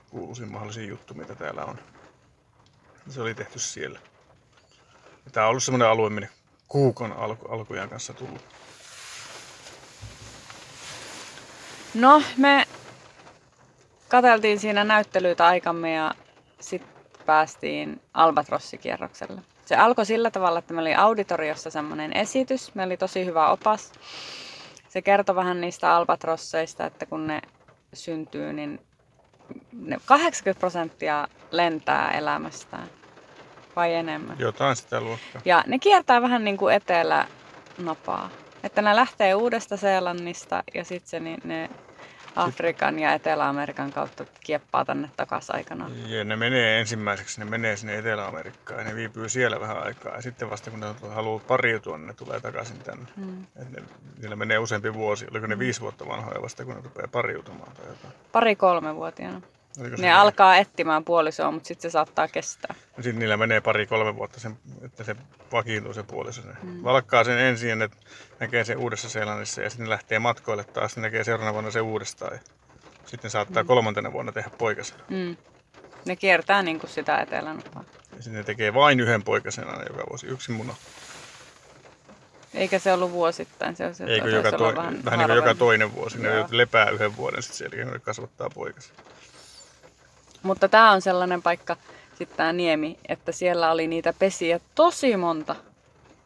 Kuuluisin 0.10 0.52
mahdollisiin 0.52 0.90
juttu, 0.90 1.14
mitä 1.14 1.36
täällä 1.36 1.66
on. 1.66 1.80
Se 3.10 3.22
oli 3.22 3.34
tehty 3.34 3.60
siellä. 3.60 4.00
Ja 5.26 5.32
tää 5.32 5.44
on 5.44 5.50
ollut 5.50 5.64
semmoinen 5.64 5.88
alue, 5.88 6.10
minne 6.10 6.30
Kuukon 6.68 7.12
alku, 7.14 7.48
alkujen 7.48 7.90
kanssa 7.90 8.14
tullut. 8.14 8.46
No, 11.94 12.24
me 12.38 12.68
katseltiin 14.08 14.60
siinä 14.60 14.84
näyttelyitä 14.84 15.46
aikamme 15.46 15.94
ja 15.94 16.16
sitten 16.60 16.97
päästiin 17.28 18.02
Albatrossikierrokselle. 18.14 19.42
Se 19.66 19.76
alkoi 19.76 20.06
sillä 20.06 20.32
tavalla, 20.32 20.60
että 20.60 20.74
meillä 20.74 20.88
oli 20.88 20.96
auditoriossa 20.96 21.70
semmoinen 21.70 22.18
esitys. 22.18 22.76
Meillä 22.76 22.92
oli 22.92 22.98
tosi 22.98 23.26
hyvä 23.26 23.50
opas. 23.50 23.92
Se 24.90 25.02
kertoi 25.02 25.36
vähän 25.36 25.62
niistä 25.62 25.96
albatrosseista, 25.96 26.86
että 26.86 27.06
kun 27.06 27.28
ne 27.28 27.42
syntyy, 27.94 28.54
niin 28.54 28.80
ne 29.72 29.98
80 30.06 30.60
prosenttia 30.60 31.28
lentää 31.52 32.12
elämästään. 32.12 32.88
Vai 33.76 33.94
enemmän. 33.94 34.40
Jotain 34.40 34.76
sitä 34.76 35.02
luokkaa. 35.02 35.42
Ja 35.46 35.64
ne 35.68 35.80
kiertää 35.80 36.22
vähän 36.22 36.44
niin 36.44 36.58
kuin 36.58 36.76
etelänapaa. 36.76 38.30
Että 38.64 38.82
ne 38.82 38.96
lähtee 38.96 39.36
Uudesta 39.36 39.78
Seelannista 39.78 40.64
ja 40.74 40.84
sitten 40.84 41.10
se, 41.10 41.20
niin 41.20 41.40
ne 41.44 41.70
Afrikan 42.38 43.00
ja 43.00 43.14
Etelä-Amerikan 43.14 43.92
kautta 43.94 44.26
kieppaa 44.40 44.86
tänne 44.86 45.10
takaisin 45.18 45.56
aikanaan. 45.56 46.10
Ja 46.10 46.24
ne 46.24 46.36
menee 46.36 46.80
ensimmäiseksi, 46.80 47.40
ne 47.40 47.46
menee 47.46 47.76
sinne 47.76 47.98
Etelä-Amerikkaan 47.98 48.80
ja 48.80 48.86
ne 48.86 48.96
viipyy 48.96 49.30
siellä 49.30 49.60
vähän 49.60 49.84
aikaa. 49.84 50.16
Ja 50.16 50.22
sitten 50.22 50.50
vasta 50.50 50.72
kun 50.72 50.80
ne 50.80 50.88
haluaa 51.10 51.44
pariutua, 51.48 51.98
niin 51.98 52.08
ne 52.08 52.14
tulee 52.14 52.40
takaisin 52.40 52.80
tänne. 52.80 53.06
Mm. 53.16 53.44
Et 53.62 53.72
ne, 53.72 53.84
niillä 54.22 54.36
menee 54.36 54.58
useampi 54.58 54.94
vuosi. 54.94 55.28
Oliko 55.32 55.48
ne 55.48 55.60
viisi 55.60 55.82
vuotta 55.82 56.08
vanhoja 56.08 56.42
vasta, 56.42 56.66
kun 56.66 56.76
ne 56.76 56.82
rupeaa 56.84 57.08
pariutumaan 57.12 57.72
tai 57.72 57.86
jotain? 57.88 58.14
Pari-kolme 58.32 58.96
vuotiaana. 58.96 59.42
Oliko 59.82 59.96
Ne 59.96 60.02
se- 60.02 60.12
alkaa 60.12 60.58
etsimään 60.58 61.04
puolisoa, 61.04 61.52
mutta 61.52 61.68
sitten 61.68 61.92
se 61.92 61.94
saattaa 61.94 62.28
kestää. 62.28 62.76
Sitten 62.96 63.20
niillä 63.20 63.38
menee 63.38 63.62
pari-kolme 63.62 64.16
vuotta, 64.16 64.40
sen, 64.40 64.58
että 64.82 65.04
se 65.04 65.16
vakiintuu 65.52 65.94
se 65.94 66.04
puoliso. 66.04 66.42
Ne 66.42 66.54
mm. 66.64 66.84
valkkaa 66.84 67.24
sen 67.24 67.38
ensin 67.38 67.80
ne 67.80 67.90
näkee 68.40 68.64
sen 68.64 68.78
uudessa 68.78 69.10
Seelannissa 69.10 69.62
ja 69.62 69.70
sitten 69.70 69.84
ne 69.86 69.90
lähtee 69.90 70.20
matkoille 70.20 70.64
taas. 70.64 70.96
Ne 70.96 71.02
näkee 71.02 71.24
seuraavana 71.24 71.54
vuonna 71.54 71.72
se 71.72 71.82
uudestaan. 71.82 72.34
Ja 72.34 72.40
sitten 73.06 73.32
saattaa 73.32 73.64
mm. 73.64 73.68
kolmantena 73.68 74.14
vuonna 74.14 74.32
tehdä 74.32 74.50
poikasen. 74.58 74.98
Mm. 75.10 75.38
Ne 76.06 76.16
kiertää 76.16 76.64
niin 76.64 76.80
kuin 76.80 76.90
sitä 76.90 77.18
etelänapaa. 77.22 77.84
Ja 78.16 78.24
sitten 78.24 78.34
ne 78.34 78.44
tekee 78.44 78.74
vain 78.74 79.00
yhden 79.00 79.24
poikasen 79.24 79.68
aina 79.70 79.84
joka 79.84 80.04
vuosi. 80.10 80.28
Yksi 80.28 80.52
muna. 80.52 80.76
Eikä 82.54 82.80
se 82.80 82.94
ollut 82.94 83.12
vuosittain. 83.12 83.76
Se, 83.76 83.94
se 83.94 84.04
Eikö 84.04 84.30
joka, 84.30 84.52
toi, 84.52 84.76
vähän, 84.76 85.06
vähän 85.06 85.20
niin 85.20 85.28
kuin 85.28 85.36
joka 85.36 85.56
toinen 85.56 85.94
vuosi. 85.94 86.18
Ne 86.22 86.34
Joo. 86.34 86.48
lepää 86.52 86.90
yhden 86.90 87.18
vuoden 87.18 87.44
sitten 87.44 87.58
sen 87.58 87.66
jälkeen, 87.66 87.88
kun 87.88 87.94
ne 87.94 88.00
kasvattaa 88.00 88.50
poikasen. 88.50 88.96
Mutta 90.44 90.70
tämä 90.70 90.92
on 90.92 91.02
sellainen 91.02 91.42
paikka, 91.42 91.78
sitten 92.18 92.38
tämä 92.38 92.54
niemi, 92.54 93.00
että 93.08 93.32
siellä 93.32 93.72
oli 93.72 93.88
niitä 93.88 94.14
pesiä 94.14 94.60
tosi 94.76 95.18
monta. 95.18 95.56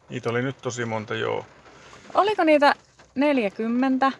Niitä 0.08 0.30
oli 0.30 0.42
nyt 0.42 0.58
tosi 0.62 0.84
monta, 0.84 1.14
joo. 1.14 1.46
Oliko 2.14 2.44
niitä 2.44 2.74
40 3.14 4.12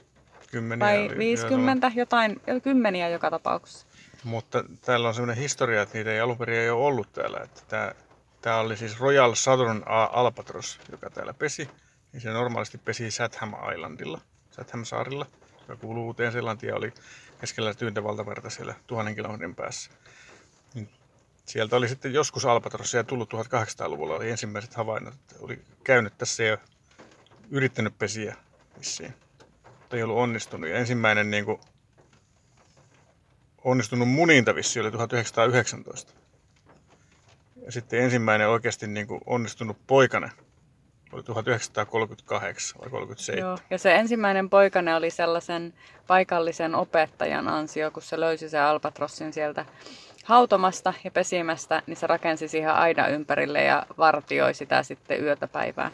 Kymmeniä 0.51 0.87
vai 0.87 1.07
oli, 1.07 1.19
50? 1.19 1.93
Jotain, 1.95 2.41
kymmeniä 2.63 3.09
joka 3.09 3.31
tapauksessa. 3.31 3.87
Joo. 3.87 4.03
Mutta 4.25 4.65
täällä 4.85 5.09
on 5.09 5.15
sellainen 5.15 5.43
historia, 5.43 5.83
että 5.83 5.99
niitä 5.99 6.13
ei 6.13 6.21
alun 6.21 6.39
perin 6.39 6.59
ei 6.59 6.71
ole 6.71 6.85
ollut 6.85 7.13
täällä. 7.13 7.39
Että 7.45 7.61
tämä, 7.69 7.93
tämä 8.41 8.59
oli 8.59 8.77
siis 8.77 9.01
Royal 9.01 9.35
Southern 9.35 9.83
Albatros, 10.13 10.81
joka 10.91 11.11
täällä 11.11 11.35
pesi. 11.35 11.69
Niin 12.13 12.21
se 12.21 12.31
normaalisti 12.31 12.79
pesi 12.79 13.09
Chatham 13.09 13.55
Islandilla, 13.75 14.21
Chatham 14.53 14.85
saarilla, 14.85 15.27
joka 15.61 15.77
kuuluu 15.77 16.07
uuteen 16.07 16.33
Seelantiin 16.33 16.69
ja 16.69 16.77
oli 16.77 16.93
keskellä 17.43 17.75
tyyntävaltamerta 17.75 18.51
siellä 18.51 18.75
tuhannen 18.87 19.15
kilometrin 19.15 19.55
päässä. 19.55 19.91
Niin 20.75 20.89
sieltä 21.45 21.77
oli 21.77 21.89
sitten 21.89 22.13
joskus 22.13 22.45
Albatrossia 22.45 23.05
tullut 23.05 23.35
1800-luvulla, 23.35 24.15
oli 24.15 24.31
ensimmäiset 24.31 24.75
havainnot, 24.75 25.15
että 25.15 25.35
oli 25.41 25.63
käynyt 25.85 26.19
tässä 26.19 26.43
ja 26.43 26.59
yrittänyt 27.51 27.99
pesiä 27.99 28.37
vissiin, 28.79 29.15
mutta 29.65 29.97
ei 29.97 30.03
ollut 30.03 30.17
onnistunut. 30.17 30.71
Ja 30.71 30.77
ensimmäinen 30.77 31.31
niin 31.31 31.45
kuin, 31.45 31.61
onnistunut 33.65 34.09
muninta 34.09 34.55
vissi 34.55 34.81
oli 34.81 34.91
1919. 34.91 36.13
Ja 37.65 37.73
sitten 37.73 38.01
ensimmäinen 38.01 38.49
oikeasti 38.49 38.87
niin 38.87 39.07
kuin 39.07 39.21
onnistunut 39.27 39.87
poikane 39.87 40.31
oli 41.13 41.23
1938 41.23 42.81
vai 42.81 42.91
37. 42.91 43.41
Joo. 43.49 43.59
Ja 43.71 43.79
se 43.79 43.95
ensimmäinen 43.95 44.51
poikane 44.51 44.95
oli 44.95 45.11
sellaisen 45.11 45.75
paikallisen 46.07 46.75
opettajan 46.75 47.49
ansio, 47.49 47.91
kun 47.91 48.03
se 48.03 48.21
löysi 48.21 48.49
sen 48.49 48.63
albatrossin 48.63 49.33
sieltä 49.33 49.65
hautomasta 50.25 50.95
ja 51.05 51.11
pesimästä, 51.11 51.83
niin 51.87 51.97
se 51.97 52.07
rakensi 52.07 52.49
siihen 52.49 52.75
aidan 52.75 53.11
ympärille 53.11 53.65
ja 53.65 53.87
vartioi 53.99 54.55
sitä 54.55 54.83
sitten 54.83 55.23
yötä 55.25 55.49
päivää. 55.49 55.91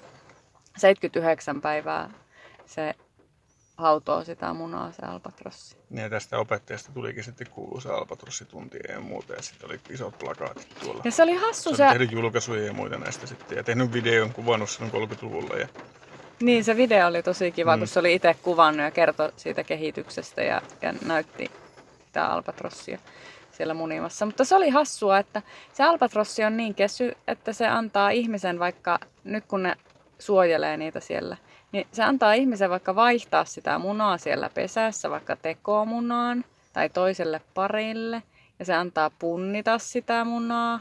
79 0.76 1.60
päivää 1.60 2.10
se 2.66 2.94
hautoo 3.78 4.24
sitä 4.24 4.52
munaa, 4.52 4.92
se 4.92 5.06
albatrossi. 5.06 5.76
Niin 5.90 6.02
Ja 6.02 6.10
tästä 6.10 6.38
opettajasta 6.38 6.92
tulikin 6.92 7.24
sitten 7.24 7.46
kuuluisa 7.50 7.94
albatrossitunti 7.94 8.78
ja 8.88 9.00
muuta. 9.00 9.32
Ja 9.34 9.42
sitten 9.42 9.68
oli 9.70 9.80
isot 9.90 10.18
plakaatit 10.18 10.68
tuolla. 10.82 11.00
Ja 11.04 11.10
se 11.10 11.22
oli 11.22 11.34
hassu 11.34 11.70
Se 11.70 11.76
se, 11.76 11.86
tehnyt 11.88 12.12
julkaisuja 12.12 12.66
ja 12.66 12.72
muita 12.72 12.98
näistä 12.98 13.26
sitten. 13.26 13.56
Ja 13.56 13.64
tehnyt 13.64 13.92
videon, 13.92 14.32
kuvannut 14.32 14.70
sen 14.70 14.90
30-luvulla. 14.90 15.56
Ja 15.56 15.68
niin 16.40 16.64
se 16.64 16.76
video 16.76 17.06
oli 17.06 17.22
tosi 17.22 17.52
kiva, 17.52 17.76
Mm. 17.76 17.80
kun 17.80 17.88
se 17.88 17.98
oli 18.00 18.14
itse 18.14 18.36
kuvannut 18.42 18.84
ja 18.84 18.90
kertoi 18.90 19.32
siitä 19.36 19.64
kehityksestä 19.64 20.42
ja, 20.42 20.62
ja 20.82 20.94
näytti 21.06 21.50
sitä 22.06 22.26
albatrossia 22.26 22.98
siellä 23.52 23.74
munimassa. 23.74 24.26
Mutta 24.26 24.44
se 24.44 24.56
oli 24.56 24.68
hassua, 24.70 25.18
että 25.18 25.42
se 25.72 25.82
albatrossi 25.82 26.44
on 26.44 26.56
niin 26.56 26.74
kesy, 26.74 27.16
että 27.28 27.52
se 27.52 27.66
antaa 27.66 28.10
ihmisen 28.10 28.58
vaikka, 28.58 28.98
nyt 29.24 29.44
kun 29.48 29.62
ne 29.62 29.76
suojelee 30.18 30.76
niitä 30.76 31.00
siellä, 31.00 31.36
niin 31.72 31.86
se 31.92 32.02
antaa 32.02 32.32
ihmisen 32.32 32.70
vaikka 32.70 32.94
vaihtaa 32.94 33.44
sitä 33.44 33.78
munaa 33.78 34.18
siellä 34.18 34.50
pesässä, 34.54 35.10
vaikka 35.10 35.36
tekomunaan 35.36 36.44
tai 36.72 36.88
toiselle 36.90 37.40
parille. 37.54 38.22
Ja 38.58 38.64
se 38.64 38.74
antaa 38.74 39.10
punnita 39.18 39.78
sitä 39.78 40.24
munaa. 40.24 40.80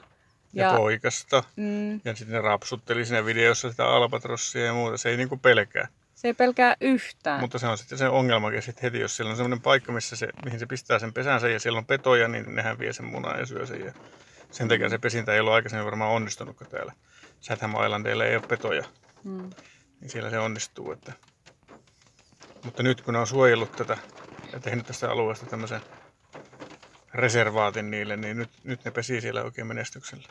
ja, 0.54 0.66
ja 0.66 0.74
poikasta. 0.78 1.44
mm, 1.56 1.94
Ja 2.06 2.16
sitten 2.16 2.36
ne 2.36 2.42
rapsutteli 2.42 3.06
siinä 3.06 3.26
videossa 3.26 3.70
sitä 3.72 3.86
albatrossia 3.88 4.66
ja 4.66 4.74
muuta. 4.74 4.98
Se 4.98 5.10
ei 5.10 5.18
niinku 5.18 5.38
pelkää. 5.38 5.88
se 6.16 6.28
ei 6.28 6.34
pelkää 6.34 6.76
yhtään. 6.82 7.40
Mutta 7.40 7.60
se 7.60 7.68
on 7.68 7.78
sitten 7.78 7.98
se 7.98 8.08
ongelmakin 8.10 8.62
sitten 8.62 8.82
heti, 8.82 9.00
jos 9.00 9.16
siellä 9.16 9.30
on 9.30 9.38
semmoinen 9.38 9.62
paikka, 9.62 9.92
missä 9.92 10.16
se, 10.16 10.28
mihin 10.46 10.60
se 10.60 10.66
pistää 10.66 11.00
sen 11.00 11.14
pesänsä 11.14 11.50
ja 11.50 11.60
siellä 11.60 11.78
on 11.78 11.86
petoja, 11.86 12.28
niin 12.28 12.56
nehän 12.56 12.80
vie 12.80 12.94
sen 12.94 13.06
munan 13.06 13.40
ja 13.40 13.46
syö 13.46 13.66
sen. 13.66 13.86
Ja 13.86 13.94
sen 14.52 14.68
takia 14.68 14.90
se 14.90 14.98
pesintä 14.98 15.34
ei 15.34 15.40
ollut 15.40 15.54
aikaisemmin 15.54 15.86
varmaan 15.86 16.12
onnistunut, 16.12 16.58
täällä 16.70 16.94
Chatham 17.42 17.72
Islandeilla 17.86 18.26
ei 18.26 18.36
ole 18.36 18.44
petoja. 18.48 18.84
Mm. 19.24 19.50
Niin 20.02 20.10
siellä 20.10 20.30
se 20.30 20.40
onnistuu. 20.40 20.92
Että... 20.92 21.14
Mutta 22.64 22.84
nyt 22.84 23.02
kun 23.02 23.16
on 23.16 23.28
suojellut 23.28 23.72
tätä 23.72 23.98
ja 24.54 24.60
tehnyt 24.60 24.86
tästä 24.86 25.12
alueesta 25.12 25.46
tämmöisen 25.46 25.82
reservaatin 27.14 27.92
niille, 27.92 28.18
niin 28.18 28.38
nyt, 28.38 28.50
nyt 28.64 28.86
ne 28.86 28.92
pesii 28.92 29.22
siellä 29.22 29.44
oikein 29.44 29.68
menestyksellä. 29.68 30.28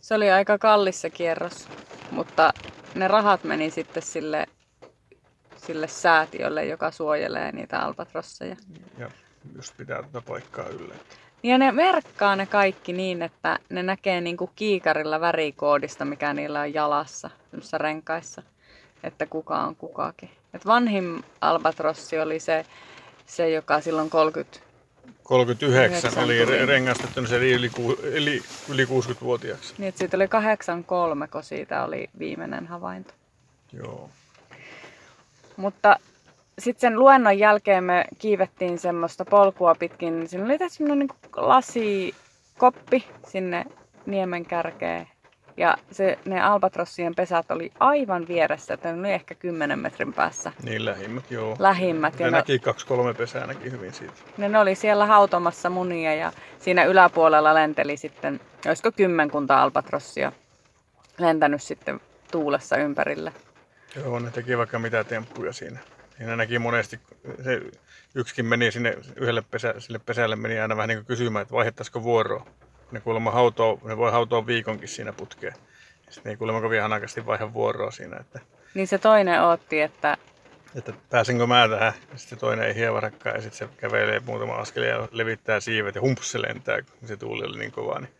Se 0.00 0.14
oli 0.14 0.30
aika 0.30 0.58
kallis 0.58 1.00
se 1.00 1.10
kierros, 1.10 1.68
mutta 2.10 2.52
ne 2.94 3.08
rahat 3.08 3.44
meni 3.44 3.70
sitten 3.70 4.02
sille, 4.02 4.46
sille 5.56 5.88
säätiölle, 5.88 6.64
joka 6.64 6.90
suojelee 6.90 7.52
niitä 7.52 7.78
albatrosseja. 7.78 8.56
Ja 8.98 9.10
just 9.56 9.76
pitää 9.76 10.02
tätä 10.02 10.20
paikkaa 10.20 10.68
yllä. 10.68 10.94
Ja 11.42 11.58
ne 11.58 11.72
merkkaa 11.72 12.36
ne 12.36 12.46
kaikki 12.46 12.92
niin, 12.92 13.22
että 13.22 13.58
ne 13.70 13.82
näkee 13.82 14.20
niinku 14.20 14.50
kiikarilla 14.56 15.20
värikoodista, 15.20 16.04
mikä 16.04 16.34
niillä 16.34 16.60
on 16.60 16.74
jalassa, 16.74 17.30
semmoisissa 17.50 17.78
renkaissa, 17.78 18.42
että 19.04 19.26
kuka 19.26 19.56
on 19.56 19.76
kukakin. 19.76 20.30
Et 20.54 20.66
vanhin 20.66 21.24
albatrossi 21.40 22.18
oli 22.18 22.40
se, 22.40 22.66
se 23.26 23.50
joka 23.50 23.80
silloin 23.80 24.10
30 24.10 24.58
39 25.22 25.84
Yhdeksän 25.84 26.24
oli 26.24 26.44
tuli. 26.44 26.58
re- 26.58 26.66
rengastettu 26.66 27.26
se 27.26 27.36
yli, 27.36 27.70
yli, 28.02 28.42
yli 28.68 28.84
60-vuotiaaksi. 28.84 29.74
Niin, 29.78 29.92
siitä 29.96 30.16
oli 30.16 30.28
83, 30.28 31.28
kun 31.28 31.42
siitä 31.42 31.84
oli 31.84 32.10
viimeinen 32.18 32.66
havainto. 32.66 33.14
Joo. 33.72 34.10
Mutta 35.56 35.96
sitten 36.58 36.80
sen 36.80 36.98
luennon 36.98 37.38
jälkeen 37.38 37.84
me 37.84 38.04
kiivettiin 38.18 38.78
semmoista 38.78 39.24
polkua 39.24 39.74
pitkin. 39.74 40.28
Siinä 40.28 40.44
oli 40.44 40.58
tässä 40.58 40.76
semmoinen 40.76 41.08
niin 41.08 41.18
lasikoppi 41.36 43.06
sinne 43.28 43.64
niemen 44.06 44.46
kärkeen. 44.46 45.08
Ja 45.56 45.76
se, 45.90 46.18
ne 46.24 46.42
albatrossien 46.42 47.14
pesät 47.14 47.50
oli 47.50 47.72
aivan 47.80 48.28
vieressä, 48.28 48.74
että 48.74 48.92
ne 48.92 48.98
oli 49.00 49.12
ehkä 49.12 49.34
10 49.34 49.78
metrin 49.78 50.12
päässä 50.12 50.52
Niin 50.62 50.84
lähimmät, 50.84 51.30
joo. 51.30 51.56
lähimmät. 51.58 52.20
Ja 52.20 52.26
ne, 52.26 52.30
näki 52.30 52.58
kaksi-kolme 52.58 53.14
pesää 53.14 53.46
näki 53.46 53.70
hyvin 53.70 53.92
siitä. 53.94 54.14
ne, 54.36 54.48
ne 54.48 54.58
oli 54.58 54.74
siellä 54.74 55.06
hautomassa 55.06 55.70
munia 55.70 56.14
ja 56.14 56.32
siinä 56.58 56.84
yläpuolella 56.84 57.54
lenteli 57.54 57.96
sitten, 57.96 58.40
olisiko 58.66 58.92
kymmenkunta 58.92 59.62
albatrossia 59.62 60.32
lentänyt 61.18 61.62
sitten 61.62 62.00
tuulessa 62.30 62.76
ympärille. 62.76 63.32
Joo, 63.96 64.18
ne 64.18 64.30
teki 64.30 64.58
vaikka 64.58 64.78
mitä 64.78 65.04
temppuja 65.04 65.52
siinä. 65.52 65.78
Siinä 66.16 66.36
näki 66.36 66.58
monesti, 66.58 67.00
se 67.44 67.60
yksikin 68.14 68.46
meni 68.46 68.72
sinne 68.72 68.98
yhdelle 69.16 69.42
pesä, 69.50 69.74
sille 69.78 69.98
pesälle, 69.98 70.36
meni 70.36 70.60
aina 70.60 70.76
vähän 70.76 70.88
niin 70.88 70.98
kuin 70.98 71.06
kysymään, 71.06 71.42
että 71.42 71.54
vaihdettaisiko 71.54 72.02
vuoroa. 72.02 72.46
Ne 72.94 73.00
kuulemma 73.00 73.30
hautoo, 73.30 73.80
ne 73.84 73.96
voi 73.96 74.12
hautoa 74.12 74.46
viikonkin 74.46 74.88
siinä 74.88 75.12
putkeen. 75.12 75.54
Sitten 76.10 76.30
ei 76.30 76.36
kuulemma 76.36 76.60
kovin 76.60 76.82
hanakasti 76.82 77.26
vaihda 77.26 77.52
vuoroa 77.52 77.90
siinä, 77.90 78.16
että, 78.16 78.40
Niin 78.74 78.86
se 78.86 78.98
toinen 78.98 79.42
otti, 79.42 79.80
että 79.80 80.16
että 80.74 80.92
pääsenkö 81.10 81.46
mä 81.46 81.68
tähän. 81.68 81.92
Sitten 82.16 82.38
toinen 82.38 82.66
ei 82.66 82.74
hievarakkaan 82.74 83.36
ja 83.36 83.42
sitten 83.42 83.68
se 83.68 83.74
kävelee 83.76 84.20
muutama 84.20 84.54
askel 84.54 84.82
ja 84.82 85.08
levittää 85.12 85.60
siivet 85.60 85.94
ja 85.94 86.00
humps 86.00 86.32
se 86.32 86.42
lentää, 86.42 86.82
kun 86.82 87.08
se 87.08 87.16
tuuli 87.16 87.44
oli 87.44 87.58
niin 87.58 87.72
kova, 87.72 87.98
niin 87.98 88.10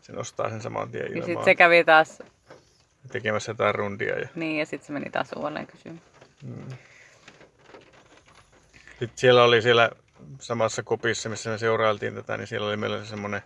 se 0.00 0.12
nostaa 0.12 0.50
sen 0.50 0.60
saman 0.60 0.90
tien 0.90 1.02
ja 1.02 1.08
sitten 1.08 1.28
ilmaan 1.28 1.44
se 1.44 1.54
kävi 1.54 1.84
taas, 1.84 2.22
tekemässä 3.12 3.50
jotain 3.50 3.74
rundia. 3.74 4.18
Ja 4.18 4.28
niin 4.34 4.58
ja 4.58 4.66
sitten 4.66 4.86
se 4.86 4.92
meni 4.92 5.10
taas 5.10 5.30
uudelleen 5.36 5.66
kysymään. 5.66 6.02
Sitten 8.88 9.18
siellä 9.18 9.44
oli 9.44 9.62
siellä 9.62 9.90
samassa 10.40 10.82
kopissa, 10.82 11.28
missä 11.28 11.50
me 11.50 11.58
seurailtiin 11.58 12.14
tätä, 12.14 12.36
niin 12.36 12.46
siellä 12.46 12.68
oli 12.68 12.76
meillä 12.76 13.04
semmoinen 13.04 13.42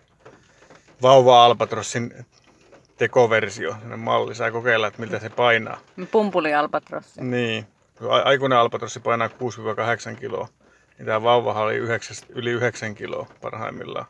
vauva 1.02 1.44
Albatrossin 1.44 2.26
tekoversio, 2.96 3.76
malli. 3.96 4.34
Saa 4.34 4.50
kokeilla, 4.50 4.86
että 4.86 5.00
miltä 5.00 5.18
se 5.18 5.30
painaa. 5.30 5.78
Pumpuli 6.10 6.54
albatrossi. 6.54 7.24
Niin. 7.24 7.66
Aikuinen 8.24 8.58
Albatrossi 8.58 9.00
painaa 9.00 9.28
6-8 9.28 10.16
kiloa, 10.20 10.48
niin 10.98 11.06
tämä 11.06 11.22
vauvahan 11.22 11.64
oli 11.64 11.76
9, 11.76 12.16
yli 12.28 12.50
9 12.50 12.94
kiloa 12.94 13.26
parhaimmillaan. 13.40 14.06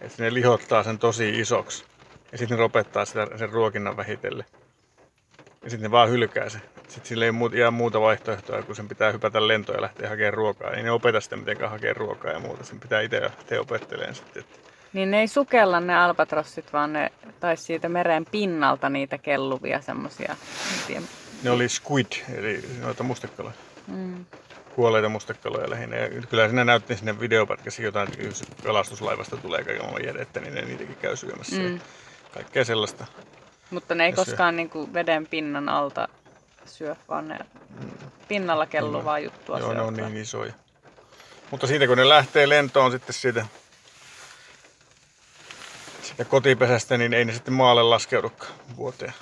Et 0.00 0.18
ne 0.18 0.34
lihottaa 0.34 0.82
sen 0.82 0.98
tosi 0.98 1.40
isoksi. 1.40 1.84
Ja 2.32 2.38
sitten 2.38 2.58
ne 2.58 2.62
lopettaa 2.62 3.04
sitä, 3.04 3.26
sen 3.36 3.50
ruokinnan 3.50 3.96
vähitellen. 3.96 4.46
Ja 5.64 5.70
sitten 5.70 5.82
ne 5.82 5.90
vaan 5.90 6.10
hylkää 6.10 6.48
se. 6.48 6.58
Sitten 6.88 7.06
sillä 7.06 7.24
ei 7.24 7.32
muut, 7.32 7.52
jää 7.52 7.70
muuta 7.70 8.00
vaihtoehtoa, 8.00 8.62
kun 8.62 8.76
sen 8.76 8.88
pitää 8.88 9.12
hypätä 9.12 9.48
lentoon 9.48 9.76
ja 9.78 9.82
lähteä 9.82 10.08
hakemaan 10.08 10.34
ruokaa. 10.34 10.70
Ei 10.70 10.82
ne 10.82 10.90
opeta 10.90 11.20
sitä 11.20 11.36
mitenkään 11.36 11.70
hakea 11.70 11.94
ruokaa 11.94 12.32
ja 12.32 12.38
muuta. 12.38 12.64
Sen 12.64 12.80
pitää 12.80 13.00
itse 13.00 13.22
lähteä 13.22 13.60
opettelemaan 13.60 14.14
sitten. 14.14 14.42
Että 14.42 14.58
Niin 14.96 15.10
ne 15.10 15.20
ei 15.20 15.28
sukella 15.28 15.80
ne 15.80 15.96
albatrossit, 15.98 16.72
vaan 16.72 16.92
ne 16.92 17.12
taisi 17.40 17.62
siitä 17.62 17.88
meren 17.88 18.26
pinnalta 18.30 18.88
niitä 18.88 19.18
kelluvia 19.18 19.80
semmosia. 19.80 20.36
ne 21.42 21.50
oli 21.50 21.68
squid, 21.68 22.06
eli 22.34 22.64
noita 22.80 23.02
mustekaloja. 23.02 23.54
Mm. 23.86 24.24
kuolleita 24.74 25.08
mustekaloja 25.08 25.70
lähinnä. 25.70 25.96
Ja 25.96 26.08
kyllä 26.08 26.48
siinä 26.48 26.64
näytti 26.64 26.96
sinne 26.96 27.20
videopätkässä 27.20 27.82
jotain, 27.82 28.08
että 28.08 28.22
jos 28.22 28.44
kalastuslaivasta 28.64 29.36
tulee 29.36 29.64
kaiken 29.64 29.82
maailman 29.82 30.04
jätettä, 30.04 30.40
niin 30.40 30.54
ne 30.54 30.62
niitäkin 30.62 30.96
käy 30.96 31.16
syömässä. 31.16 31.56
Mm. 31.56 31.80
Kaikkea 32.34 32.64
sellaista. 32.64 33.06
Mutta 33.70 33.94
ne 33.94 34.04
ei 34.04 34.10
Ja 34.10 34.16
syö. 34.16 34.24
koskaan 34.24 34.56
niinku 34.56 34.92
veden 34.92 35.26
pinnan 35.26 35.68
alta 35.68 36.08
syö, 36.66 36.96
vaan 37.08 37.28
ne 37.28 37.38
pinnalla 38.28 38.66
kelluvaa 38.66 39.18
juttua 39.18 39.56
Mm. 39.56 39.62
Joo, 39.62 39.74
ne 39.74 39.80
on 39.80 39.94
niin 39.94 40.16
isoja. 40.16 40.52
Mutta 41.50 41.66
siitä 41.66 41.86
kun 41.86 41.96
ne 41.98 42.08
lähtee 42.08 42.48
lentoon 42.48 42.90
sitten 42.90 43.14
siitä, 43.14 43.46
siitä 46.16 46.30
kotipesästä, 46.30 46.96
niin 46.96 47.14
ei 47.14 47.24
ne 47.24 47.32
sitten 47.32 47.54
maalle 47.54 47.82
laskeudukaan 47.82 48.52
vuoteen 48.76 49.12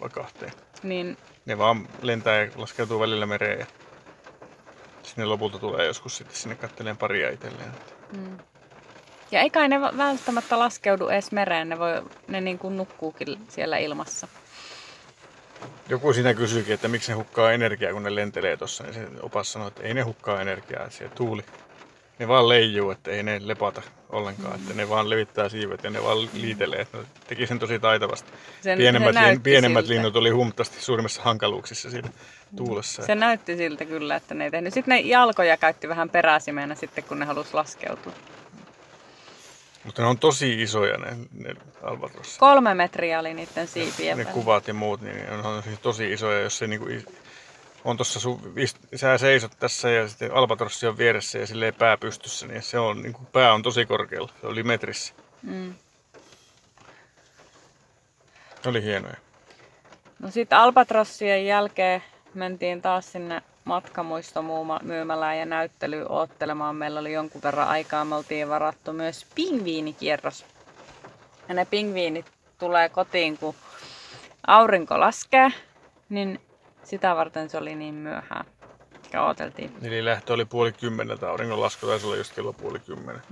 vai 0.00 0.08
kahteen. 0.08 0.52
Niin, 0.82 1.16
Ne 1.46 1.58
vaan 1.58 1.88
lentää 2.02 2.44
ja 2.44 2.50
laskeutuu 2.56 3.00
välillä 3.00 3.26
mereen 3.26 3.58
ja 3.58 3.66
sinne 5.02 5.24
lopulta 5.24 5.58
tulee 5.58 5.86
joskus 5.86 6.16
sitten 6.16 6.36
sinne 6.36 6.54
katteleen 6.56 6.96
paria 6.96 7.30
itselleen. 7.30 7.70
mm. 8.12 8.38
Ja 9.30 9.40
ei 9.40 9.50
kai 9.50 9.68
ne 9.68 9.80
välttämättä 9.80 10.58
laskeudu 10.58 11.08
edes 11.08 11.32
mereen, 11.32 11.68
ne, 11.68 11.78
voi, 11.78 12.02
ne 12.28 12.40
niin 12.40 12.58
kuin 12.58 12.76
nukkuukin 12.76 13.38
siellä 13.48 13.78
ilmassa. 13.78 14.28
Joku 15.88 16.12
siinä 16.12 16.34
kysyikin, 16.34 16.74
että 16.74 16.88
miksi 16.88 17.12
ne 17.12 17.16
hukkaa 17.16 17.52
energiaa, 17.52 17.92
kun 17.92 18.02
ne 18.02 18.14
lentelee 18.14 18.56
tuossa. 18.56 18.84
Niin 18.84 18.94
se 18.94 19.08
opas 19.22 19.52
sanoi, 19.52 19.68
että 19.68 19.82
ei 19.82 19.94
ne 19.94 20.02
hukkaa 20.02 20.40
energiaa, 20.40 20.84
että 20.84 20.96
siellä 20.96 21.14
tuuli. 21.14 21.44
Ne 22.18 22.28
vaan 22.28 22.48
leijuu, 22.48 22.90
että 22.90 23.10
ei 23.10 23.22
ne 23.22 23.40
lepata 23.44 23.82
ollenkaan. 24.10 24.54
Että 24.54 24.74
ne 24.74 24.88
vaan 24.88 25.10
levittää 25.10 25.48
siivet 25.48 25.84
ja 25.84 25.90
ne 25.90 26.02
vaan 26.02 26.18
liitelee. 26.32 26.86
Ne 26.92 26.98
teki 27.26 27.46
sen 27.46 27.58
tosi 27.58 27.78
taitavasti. 27.78 28.32
Sen, 28.60 28.78
pienemmät, 28.78 29.14
se 29.14 29.30
lin, 29.30 29.40
pienemmät 29.40 29.84
siltä. 29.84 29.94
linnut 29.94 30.16
oli 30.16 30.30
huomattavasti 30.30 30.80
suurimmissa 30.80 31.22
hankaluuksissa 31.22 31.90
siinä 31.90 32.08
tuulessa. 32.56 33.02
Se 33.02 33.14
näytti 33.14 33.56
siltä 33.56 33.84
kyllä, 33.84 34.16
että 34.16 34.34
ne 34.34 34.44
ei 34.44 34.50
tehnyt. 34.50 34.74
Sitten 34.74 34.94
ne 34.94 35.00
jalkoja 35.00 35.56
käytti 35.56 35.88
vähän 35.88 36.10
peräsimeenä 36.10 36.74
sitten, 36.74 37.04
kun 37.04 37.18
ne 37.18 37.24
halusi 37.24 37.54
laskeutua. 37.54 38.12
Mutta 39.84 40.02
ne 40.02 40.08
on 40.08 40.18
tosi 40.18 40.62
isoja 40.62 40.96
ne, 40.98 41.16
ne 41.32 41.54
albatrossit. 41.82 42.38
Kolme 42.38 42.74
metriä 42.74 43.20
oli 43.20 43.34
niiden 43.34 43.68
siipien 43.68 44.18
ne 44.18 44.24
kuvat 44.24 44.68
ja 44.68 44.74
muut, 44.74 45.00
niin 45.00 45.16
ne 45.16 45.32
on, 45.32 45.62
tosi 45.82 46.12
isoja, 46.12 46.40
jos 46.40 46.58
se 46.58 46.66
niinku 46.66 46.86
on 47.84 47.96
tuossa 47.96 48.20
sun, 48.20 48.40
sä 48.94 49.18
seisot 49.18 49.52
tässä 49.58 49.90
ja 49.90 50.08
sitten 50.08 50.34
albatrossi 50.34 50.86
on 50.86 50.98
vieressä 50.98 51.38
ja 51.38 51.46
silleen 51.46 51.74
pää 51.74 51.96
pystyssä, 51.96 52.46
niin 52.46 52.62
se 52.62 52.78
on, 52.78 53.02
niinku, 53.02 53.20
pää 53.32 53.54
on 53.54 53.62
tosi 53.62 53.86
korkealla, 53.86 54.32
se 54.40 54.46
oli 54.46 54.62
metrissä. 54.62 55.14
Mm. 55.42 55.74
Oli 58.66 58.82
hienoja. 58.82 59.16
No 60.18 60.30
sitten 60.30 60.58
Albatrossien 60.58 61.46
jälkeen 61.46 62.02
mentiin 62.34 62.82
taas 62.82 63.12
sinne 63.12 63.42
matkamuistomyymälään 63.64 65.38
ja 65.38 65.46
näyttelyyn 65.46 66.10
oottelemaan. 66.10 66.76
Meillä 66.76 67.00
oli 67.00 67.12
jonkun 67.12 67.42
verran 67.42 67.68
aikaa, 67.68 68.04
me 68.04 68.14
oltiin 68.14 68.48
varattu 68.48 68.92
myös 68.92 69.26
pingviinikierros. 69.34 70.44
Ja 71.48 71.54
ne 71.54 71.64
pingviinit 71.64 72.26
tulee 72.58 72.88
kotiin, 72.88 73.38
kun 73.38 73.54
aurinko 74.46 75.00
laskee, 75.00 75.52
niin 76.08 76.40
sitä 76.88 77.16
varten 77.16 77.50
se 77.50 77.58
oli 77.58 77.74
niin 77.74 77.94
myöhään. 77.94 78.44
Ja 79.12 79.22
ooteltiin. 79.22 79.72
Eli 79.82 80.04
lähtö 80.04 80.32
oli 80.32 80.44
puoli 80.44 80.72
kymmeneltä, 80.72 81.30
auringon 81.30 81.60
lasku 81.60 81.86
taisi 81.86 82.06
olla 82.06 82.16
just 82.16 82.34
kello 82.34 82.52
puoli 82.52 82.78
kymmenen. 82.78 83.22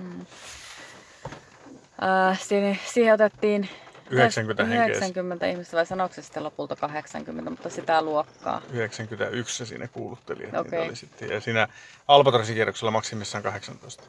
Äh, 2.03 2.41
siihen, 2.41 2.79
siihen 2.85 3.15
otettiin 3.15 3.69
90 4.11 4.65
henkeä. 4.65 4.97
90 4.97 5.47
ihmistä, 5.47 5.77
vai 5.77 5.87
sanoiko 5.87 6.15
se 6.15 6.23
sitten 6.23 6.45
lopulta 6.45 6.77
80, 6.77 7.51
mutta 7.51 7.71
sitä 7.71 8.03
luokkaa. 8.03 8.63
91 8.73 9.57
se 9.57 9.67
siinä 9.67 9.89
kuulutteli, 9.89 10.45
että 10.45 10.63
niitä 10.63 10.83
oli 10.83 10.97
sitten. 10.97 11.31
Ja 11.31 11.41
siinä 11.41 11.69
Albatrossin 12.09 12.57
maksimissaan 12.91 13.43
18. 13.43 14.05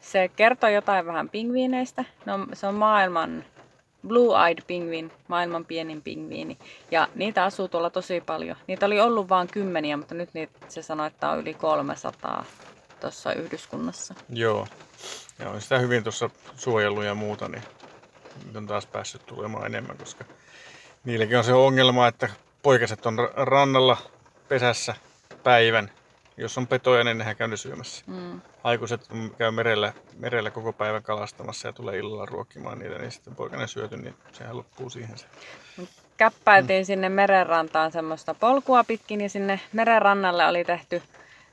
Se 0.00 0.30
kertoo 0.36 0.70
jotain 0.70 1.06
vähän 1.06 1.28
pingviineistä. 1.28 2.04
No, 2.24 2.46
se 2.52 2.66
on 2.66 2.74
maailman 2.74 3.44
blue-eyed 4.08 4.58
pingviin, 4.66 5.12
maailman 5.28 5.64
pienin 5.64 6.02
pingviini. 6.02 6.58
Ja 6.90 7.08
niitä 7.14 7.44
asuu 7.44 7.68
tuolla 7.68 7.90
tosi 7.90 8.20
paljon. 8.20 8.56
Niitä 8.66 8.86
oli 8.86 9.00
ollut 9.00 9.28
vain 9.28 9.48
kymmeniä, 9.48 9.96
mutta 9.96 10.14
nyt 10.14 10.34
niitä, 10.34 10.52
se 10.68 10.82
sanoi, 10.82 11.06
että 11.06 11.30
on 11.30 11.38
yli 11.38 11.54
300 11.54 12.44
tuossa 13.00 13.32
yhdyskunnassa. 13.32 14.14
Joo. 14.28 14.66
Ja 15.38 15.50
on 15.50 15.60
sitä 15.60 15.78
hyvin 15.78 16.02
tuossa 16.02 16.30
suojellut 16.56 17.04
ja 17.04 17.14
muuta, 17.14 17.48
niin 17.48 17.62
nyt 18.46 18.56
on 18.56 18.66
taas 18.66 18.86
päässyt 18.86 19.26
tulemaan 19.26 19.66
enemmän, 19.66 19.98
koska 19.98 20.24
niilläkin 21.04 21.38
on 21.38 21.44
se 21.44 21.52
ongelma, 21.52 22.08
että 22.08 22.28
poikaset 22.62 23.06
on 23.06 23.18
ra- 23.18 23.32
rannalla 23.36 23.96
pesässä 24.48 24.94
päivän. 25.42 25.90
Jos 26.36 26.58
on 26.58 26.66
petoja, 26.66 27.04
niin 27.04 27.18
nehän 27.18 27.36
käy 27.36 27.48
ne 27.48 27.56
syömässä. 27.56 28.04
Mm. 28.06 28.40
Aikuiset 28.64 29.08
käy 29.38 29.50
merellä, 29.50 29.92
merellä 30.18 30.50
koko 30.50 30.72
päivän 30.72 31.02
kalastamassa 31.02 31.68
ja 31.68 31.72
tulee 31.72 31.98
illalla 31.98 32.26
ruokkimaan 32.26 32.78
niitä, 32.78 32.98
niin 32.98 33.12
sitten 33.12 33.34
poikainen 33.34 33.68
syöty, 33.68 33.96
niin 33.96 34.14
sehän 34.32 34.56
loppuu 34.56 34.90
siihen 34.90 35.18
se. 35.18 35.26
Käppäiltiin 36.16 36.86
sinne 36.86 37.08
merenrantaan 37.08 37.92
semmoista 37.92 38.34
polkua 38.34 38.84
pitkin 38.84 39.20
ja 39.20 39.28
sinne 39.28 39.60
merenrannalle 39.72 40.46
oli 40.46 40.64
tehty 40.64 41.02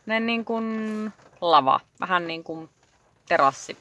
ne 0.06 0.20
niin 0.20 0.46
kuin 0.46 1.14
lava, 1.42 1.80
vähän 2.00 2.28
niin 2.28 2.44
kuin 2.44 2.70
terassi 3.28 3.78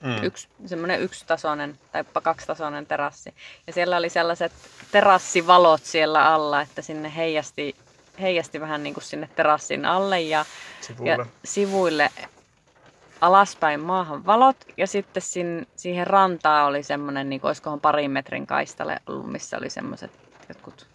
Mm. 0.00 0.24
yksi, 0.24 0.48
semmoinen 0.66 1.00
yksitasoinen 1.00 1.78
tai 1.92 2.04
kaksitasoinen 2.22 2.86
terassi. 2.86 3.34
Ja 3.66 3.72
siellä 3.72 3.96
oli 3.96 4.08
sellaiset 4.08 4.52
terassivalot 4.92 5.82
siellä 5.84 6.34
alla, 6.34 6.60
että 6.60 6.82
sinne 6.82 7.16
heijasti, 7.16 7.76
heijasti 8.20 8.60
vähän 8.60 8.82
niin 8.82 8.94
kuin 8.94 9.04
sinne 9.04 9.28
terassin 9.36 9.84
alle 9.84 10.20
ja, 10.20 10.44
Sivuille. 10.80 11.12
ja 11.12 11.26
sivuille 11.44 12.10
alaspäin 13.20 13.80
maahan 13.80 14.26
valot. 14.26 14.56
Ja 14.76 14.86
sitten 14.86 15.22
sin, 15.22 15.66
siihen 15.76 16.06
rantaan 16.06 16.66
oli 16.66 16.82
semmoinen, 16.82 17.28
niin 17.28 17.40
olisikohan 17.42 17.80
parin 17.80 18.10
metrin 18.10 18.46
kaistale 18.46 19.00
ollut, 19.06 19.32
missä 19.32 19.58
oli 19.58 19.70
semmoiset 19.70 20.10
jotkut. 20.48 20.86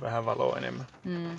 Vähän 0.00 0.24
valoa 0.24 0.58
enemmän. 0.58 0.86
Mm. 1.04 1.36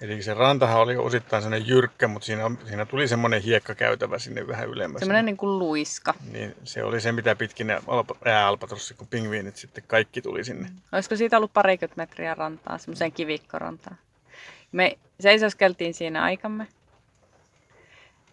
Eli 0.00 0.22
se 0.22 0.34
rantahan 0.34 0.80
oli 0.80 0.96
osittain 0.96 1.42
sellainen 1.42 1.68
jyrkkä, 1.68 2.08
mutta 2.08 2.26
siinä, 2.26 2.50
siinä 2.68 2.86
tuli 2.86 3.08
semmoinen 3.08 3.42
hiekkakäytävä 3.42 4.18
sinne 4.18 4.48
vähän 4.48 4.68
ylemmäs. 4.68 5.00
Semmoinen 5.00 5.24
niin 5.24 5.36
kuin 5.36 5.58
luiska. 5.58 6.14
Niin 6.32 6.54
se 6.64 6.84
oli 6.84 7.00
se, 7.00 7.12
mitä 7.12 7.36
pitkin 7.36 7.66
ne 7.66 7.80
alpa, 7.86 8.14
ääalpatrossi, 8.24 8.94
kun 8.94 9.06
pingviinit 9.06 9.56
sitten 9.56 9.84
kaikki 9.86 10.22
tuli 10.22 10.44
sinne. 10.44 10.68
Olisiko 10.92 11.16
siitä 11.16 11.36
ollut 11.36 11.52
parikymmentä 11.52 12.02
metriä 12.02 12.34
rantaa, 12.34 12.78
semmoiseen 12.78 13.12
kivikkorantaan. 13.12 13.96
Me 14.76 14.98
seisoskeltiin 15.20 15.94
siinä 15.94 16.22
aikamme. 16.22 16.66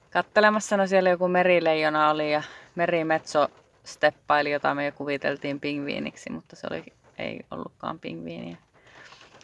Kattelemassa, 0.09 0.77
no 0.77 0.87
siellä 0.87 1.09
joku 1.09 1.27
merileijona 1.27 2.09
oli 2.09 2.31
ja 2.31 2.43
merimetso 2.75 3.47
steppaili, 3.83 4.51
jota 4.51 4.75
me 4.75 4.85
jo 4.85 4.91
kuviteltiin 4.91 5.59
pingviiniksi, 5.59 6.29
mutta 6.29 6.55
se 6.55 6.67
oli, 6.71 6.83
ei 7.17 7.39
ollutkaan 7.51 7.99
pingviiniä. 7.99 8.57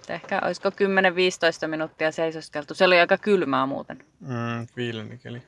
Ehkä 0.09 0.41
olisiko 0.45 0.69
10-15 0.69 1.67
minuuttia 1.67 2.11
seisoskeltu. 2.11 2.73
Se 2.73 2.85
oli 2.85 2.99
aika 2.99 3.17
kylmää 3.17 3.65
muuten. 3.65 4.03
Mm, 4.19 4.67
viilenikeli. 4.75 5.41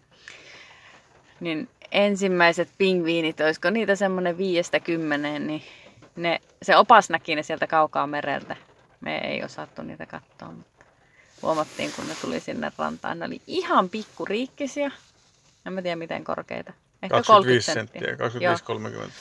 Niin 1.40 1.70
ensimmäiset 1.92 2.70
pingviinit, 2.78 3.42
olisiko 3.42 3.70
niitä 3.70 3.96
semmoinen 3.96 4.38
viiestä 4.38 4.80
kymmeneen, 4.80 5.48
niin 5.48 5.62
ne, 6.16 6.40
se 6.62 6.78
opas 6.78 7.10
näki 7.10 7.36
ne 7.36 7.44
sieltä 7.44 7.68
kaukaa 7.68 8.08
mereltä. 8.08 8.56
Me 9.02 9.18
ei 9.18 9.44
osattu 9.44 9.82
niitä 9.82 10.06
katsoa, 10.06 10.52
mutta 10.52 10.71
huomattiin, 11.42 11.92
kun 11.96 12.08
ne 12.08 12.16
tuli 12.22 12.40
sinne 12.40 12.72
rantaan. 12.78 13.20
Ne 13.20 13.26
oli 13.26 13.42
ihan 13.48 13.90
pikkuriikkisiä. 13.90 14.92
En 15.66 15.74
mä 15.74 15.82
tiedä, 15.82 15.96
miten 15.96 16.24
korkeita. 16.24 16.74
Ehkä 17.04 17.16
25 17.16 17.72
30 17.72 17.74
senttiä, 17.74 18.48
Joo. 19.00 19.08
25-30. 19.08 19.12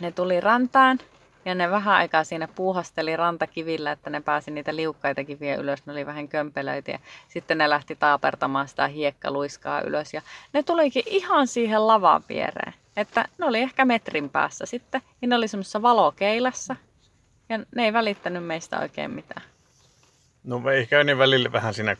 Ne 0.00 0.12
tuli 0.12 0.40
rantaan 0.40 0.98
ja 1.44 1.54
ne 1.54 1.70
vähän 1.70 1.94
aikaa 1.94 2.24
siinä 2.24 2.48
puuhasteli 2.48 3.16
rantakivillä, 3.16 3.92
että 3.92 4.10
ne 4.10 4.20
pääsi 4.20 4.50
niitä 4.50 4.76
liukkaita 4.76 5.24
kiviä 5.24 5.56
ylös. 5.56 5.86
Ne 5.86 5.92
oli 5.92 6.06
vähän 6.06 6.28
kömpelöitä 6.28 6.90
ja 6.90 6.98
sitten 7.28 7.58
ne 7.58 7.70
lähti 7.70 7.96
taapertamaan 7.96 8.68
sitä 8.68 8.88
hiekkaluiskaa 8.88 9.80
ylös. 9.80 10.14
Ja 10.14 10.22
ne 10.52 10.62
tulikin 10.62 11.02
ihan 11.06 11.46
siihen 11.46 11.86
lavan 11.86 12.24
viereen. 12.28 12.74
Että 12.96 13.28
ne 13.38 13.46
oli 13.46 13.58
ehkä 13.58 13.84
metrin 13.84 14.30
päässä 14.30 14.66
sitten. 14.66 15.02
Ja 15.22 15.28
ne 15.28 15.36
oli 15.36 15.48
semmoisessa 15.48 15.82
valokeilassa. 15.82 16.76
Ja 17.48 17.58
ne 17.74 17.84
ei 17.84 17.92
välittänyt 17.92 18.44
meistä 18.44 18.80
oikein 18.80 19.10
mitään. 19.10 19.42
No 20.44 20.70
ehkä 20.70 21.04
ne 21.04 21.18
välillä 21.18 21.52
vähän 21.52 21.74
siinä 21.74 21.96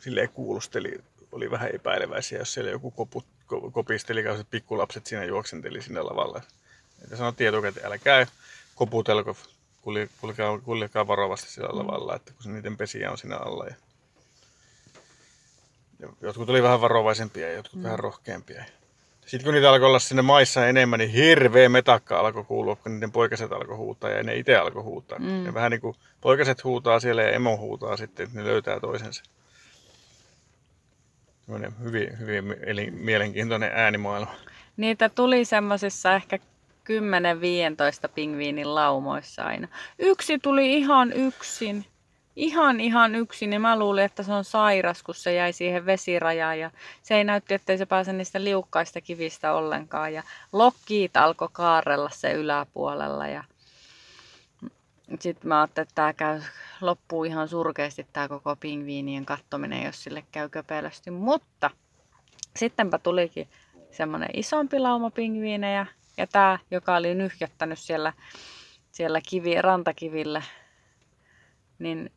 silleen 0.00 0.28
kuulusteli, 0.28 1.00
oli 1.32 1.50
vähän 1.50 1.70
epäileväisiä, 1.74 2.38
jos 2.38 2.54
siellä 2.54 2.70
joku 2.70 2.90
kopu, 2.90 3.24
ko- 3.54 3.70
kopisteli, 3.70 4.22
kun 4.22 4.36
se 4.36 4.44
pikkulapset 4.50 5.06
siinä 5.06 5.24
juoksenteli 5.24 5.82
sinne 5.82 6.02
lavalle. 6.02 6.42
Että 7.04 7.16
sanottiin 7.16 7.48
etukäteen, 7.48 7.86
älkää 7.86 8.26
koputelko, 8.74 9.36
kulje- 9.82 10.08
kulkekaa, 10.20 10.58
kuljekaa 10.58 11.06
varovasti 11.06 11.50
sillä 11.50 11.68
lavalla, 11.72 12.16
että 12.16 12.32
kun 12.42 12.54
niiden 12.54 12.76
pesiä 12.76 13.10
on 13.10 13.18
siinä 13.18 13.36
alla. 13.36 13.66
Ja... 13.66 13.74
ja 15.98 16.08
jotkut 16.20 16.50
oli 16.50 16.62
vähän 16.62 16.80
varovaisempia 16.80 17.48
ja 17.48 17.54
jotkut 17.54 17.78
mm. 17.78 17.82
vähän 17.82 17.98
rohkeampia. 17.98 18.64
Sitten 19.26 19.44
kun 19.44 19.54
niitä 19.54 19.70
alkoi 19.70 19.88
olla 19.88 19.98
sinne 19.98 20.22
maissa 20.22 20.66
enemmän, 20.66 20.98
niin 20.98 21.10
hirveä 21.10 21.68
metakka 21.68 22.20
alkoi 22.20 22.44
kuulua, 22.44 22.76
kun 22.76 22.92
niiden 22.92 23.12
poikaset 23.12 23.52
alkoi 23.52 23.76
huutaa 23.76 24.10
ja 24.10 24.22
ne 24.22 24.36
itse 24.36 24.56
alkoi 24.56 24.82
huutaa. 24.82 25.18
Mm. 25.18 25.46
Ja 25.46 25.54
vähän 25.54 25.70
niin 25.70 25.80
kuin 25.80 25.96
poikaset 26.20 26.64
huutaa 26.64 27.00
siellä 27.00 27.22
ja 27.22 27.30
emo 27.30 27.56
huutaa 27.56 27.96
sitten, 27.96 28.24
että 28.24 28.38
ne 28.38 28.44
löytää 28.44 28.80
toisensa. 28.80 29.22
Semmoinen 31.44 31.72
hyvin, 31.82 32.18
hyvin 32.18 32.56
eli 32.66 32.90
mielenkiintoinen 32.90 33.70
äänimaailma. 33.74 34.34
Niitä 34.76 35.08
tuli 35.08 35.44
semmoisissa 35.44 36.14
ehkä 36.14 36.38
10-15 36.38 36.40
pingviinin 38.14 38.74
laumoissa 38.74 39.42
aina. 39.42 39.68
Yksi 39.98 40.38
tuli 40.38 40.74
ihan 40.74 41.12
yksin. 41.12 41.84
Ihan 42.36 42.80
ihan 42.80 43.14
yksin. 43.14 43.52
Ja 43.52 43.60
mä 43.60 43.78
luulin, 43.78 44.04
että 44.04 44.22
se 44.22 44.32
on 44.32 44.44
sairas, 44.44 45.02
kun 45.02 45.14
se 45.14 45.34
jäi 45.34 45.52
siihen 45.52 45.86
vesirajaan. 45.86 46.58
Ja 46.58 46.70
se 47.02 47.14
ei 47.14 47.24
näytti, 47.24 47.54
ettei 47.54 47.78
se 47.78 47.86
pääse 47.86 48.12
niistä 48.12 48.44
liukkaista 48.44 49.00
kivistä 49.00 49.52
ollenkaan. 49.52 50.14
Ja 50.14 50.22
lokkiit 50.52 51.16
alkoi 51.16 51.48
kaarella 51.52 52.10
se 52.10 52.32
yläpuolella. 52.32 53.26
Ja 53.26 53.44
sitten 55.20 55.48
mä 55.48 55.60
ajattelin, 55.60 55.84
että 55.84 55.94
tämä 55.94 56.12
käy, 56.12 56.40
loppuu 56.80 57.24
ihan 57.24 57.48
surkeasti 57.48 58.06
tämä 58.12 58.28
koko 58.28 58.56
pingviinien 58.56 59.26
kattominen, 59.26 59.84
jos 59.84 60.04
sille 60.04 60.24
käy 60.32 60.48
köpelösti. 60.48 61.10
Mutta 61.10 61.70
sittenpä 62.56 62.98
tulikin 62.98 63.48
semmoinen 63.90 64.30
isompi 64.34 64.78
lauma 64.78 65.10
pingviinejä. 65.10 65.86
Ja 66.16 66.26
tämä, 66.26 66.58
joka 66.70 66.96
oli 66.96 67.14
nyhjättänyt 67.14 67.78
siellä, 67.78 68.12
siellä 68.92 69.20
kivi, 69.28 69.62
rantakivillä, 69.62 70.42
niin 71.78 72.10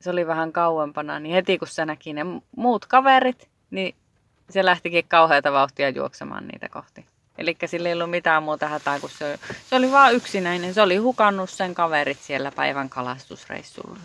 se 0.00 0.10
oli 0.10 0.26
vähän 0.26 0.52
kauempana, 0.52 1.20
niin 1.20 1.34
heti 1.34 1.58
kun 1.58 1.68
se 1.68 1.84
näki 1.84 2.12
ne 2.12 2.22
muut 2.56 2.86
kaverit, 2.86 3.48
niin 3.70 3.94
se 4.50 4.64
lähtikin 4.64 5.04
kauheata 5.08 5.52
vauhtia 5.52 5.88
juoksemaan 5.88 6.48
niitä 6.48 6.68
kohti. 6.68 7.06
Eli 7.38 7.56
sillä 7.66 7.88
ei 7.88 7.92
ollut 7.92 8.10
mitään 8.10 8.42
muuta 8.42 8.68
hätää, 8.68 9.00
kun 9.00 9.10
se, 9.10 9.38
se 9.70 9.76
oli 9.76 9.92
vain 9.92 10.16
yksinäinen. 10.16 10.74
Se 10.74 10.82
oli 10.82 10.96
hukannut 10.96 11.50
sen 11.50 11.74
kaverit 11.74 12.18
siellä 12.18 12.52
päivän 12.52 12.88
kalastusreissulla. 12.88 13.98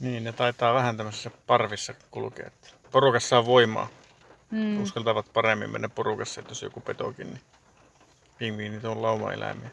Niin, 0.00 0.24
ne 0.24 0.32
taitaa 0.32 0.74
vähän 0.74 0.96
tämmöisessä 0.96 1.30
parvissa 1.46 1.94
kulkea. 2.10 2.50
Porukassa 2.90 3.38
on 3.38 3.46
voimaa. 3.46 3.88
Mm. 4.50 4.82
Uskaltavat 4.82 5.32
paremmin 5.32 5.70
mennä 5.70 5.88
porukassa, 5.88 6.40
että 6.40 6.50
jos 6.50 6.62
joku 6.62 6.80
petokin, 6.80 7.26
niin 7.26 7.40
pingviinit 8.38 8.84
on 8.84 9.02
laumaeläimiä. 9.02 9.70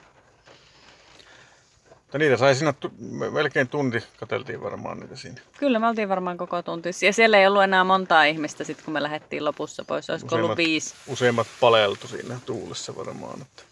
Mutta 2.05 2.17
niitä 2.17 2.37
sai 2.37 2.55
siinä 2.55 2.73
tu- 2.73 2.91
me- 2.99 3.29
melkein 3.29 3.67
tunti, 3.67 4.03
kateltiin 4.19 4.61
varmaan 4.63 4.99
niitä 4.99 5.15
siinä. 5.15 5.41
Kyllä, 5.57 5.79
me 5.79 5.87
oltiin 5.87 6.09
varmaan 6.09 6.37
koko 6.37 6.61
tunti. 6.61 6.89
Ja 7.05 7.13
siellä 7.13 7.37
ei 7.37 7.47
ollut 7.47 7.63
enää 7.63 7.83
montaa 7.83 8.23
ihmistä 8.23 8.63
sit, 8.63 8.81
kun 8.81 8.93
me 8.93 9.03
lähdettiin 9.03 9.45
lopussa 9.45 9.83
pois. 9.87 10.09
Olisiko 10.09 10.35
ollut 10.35 10.57
viisi. 10.57 10.95
useimmat 11.07 11.47
paleltu 11.59 12.07
siinä 12.07 12.39
tuulessa 12.45 12.95
varmaan. 12.95 13.41
Että 13.41 13.63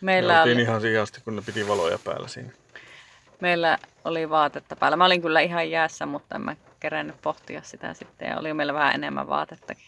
Meillä 0.00 0.34
me 0.34 0.52
oli, 0.52 0.62
ihan 0.62 0.80
siihen 0.80 1.02
asti, 1.02 1.20
kun 1.20 1.36
ne 1.36 1.42
piti 1.46 1.68
valoja 1.68 1.98
päällä 2.04 2.28
siinä. 2.28 2.50
meillä 3.40 3.78
oli 4.04 4.30
vaatetta 4.30 4.76
päällä. 4.76 4.96
Mä 4.96 5.04
olin 5.04 5.22
kyllä 5.22 5.40
ihan 5.40 5.70
jäässä, 5.70 6.06
mutta 6.06 6.34
en 6.34 6.40
mä 6.42 6.56
kerennyt 6.80 7.22
pohtia 7.22 7.62
sitä 7.62 7.94
sitten. 7.94 8.28
Ja 8.28 8.38
oli 8.38 8.54
meillä 8.54 8.74
vähän 8.74 8.94
enemmän 8.94 9.28
vaatettakin. 9.28 9.84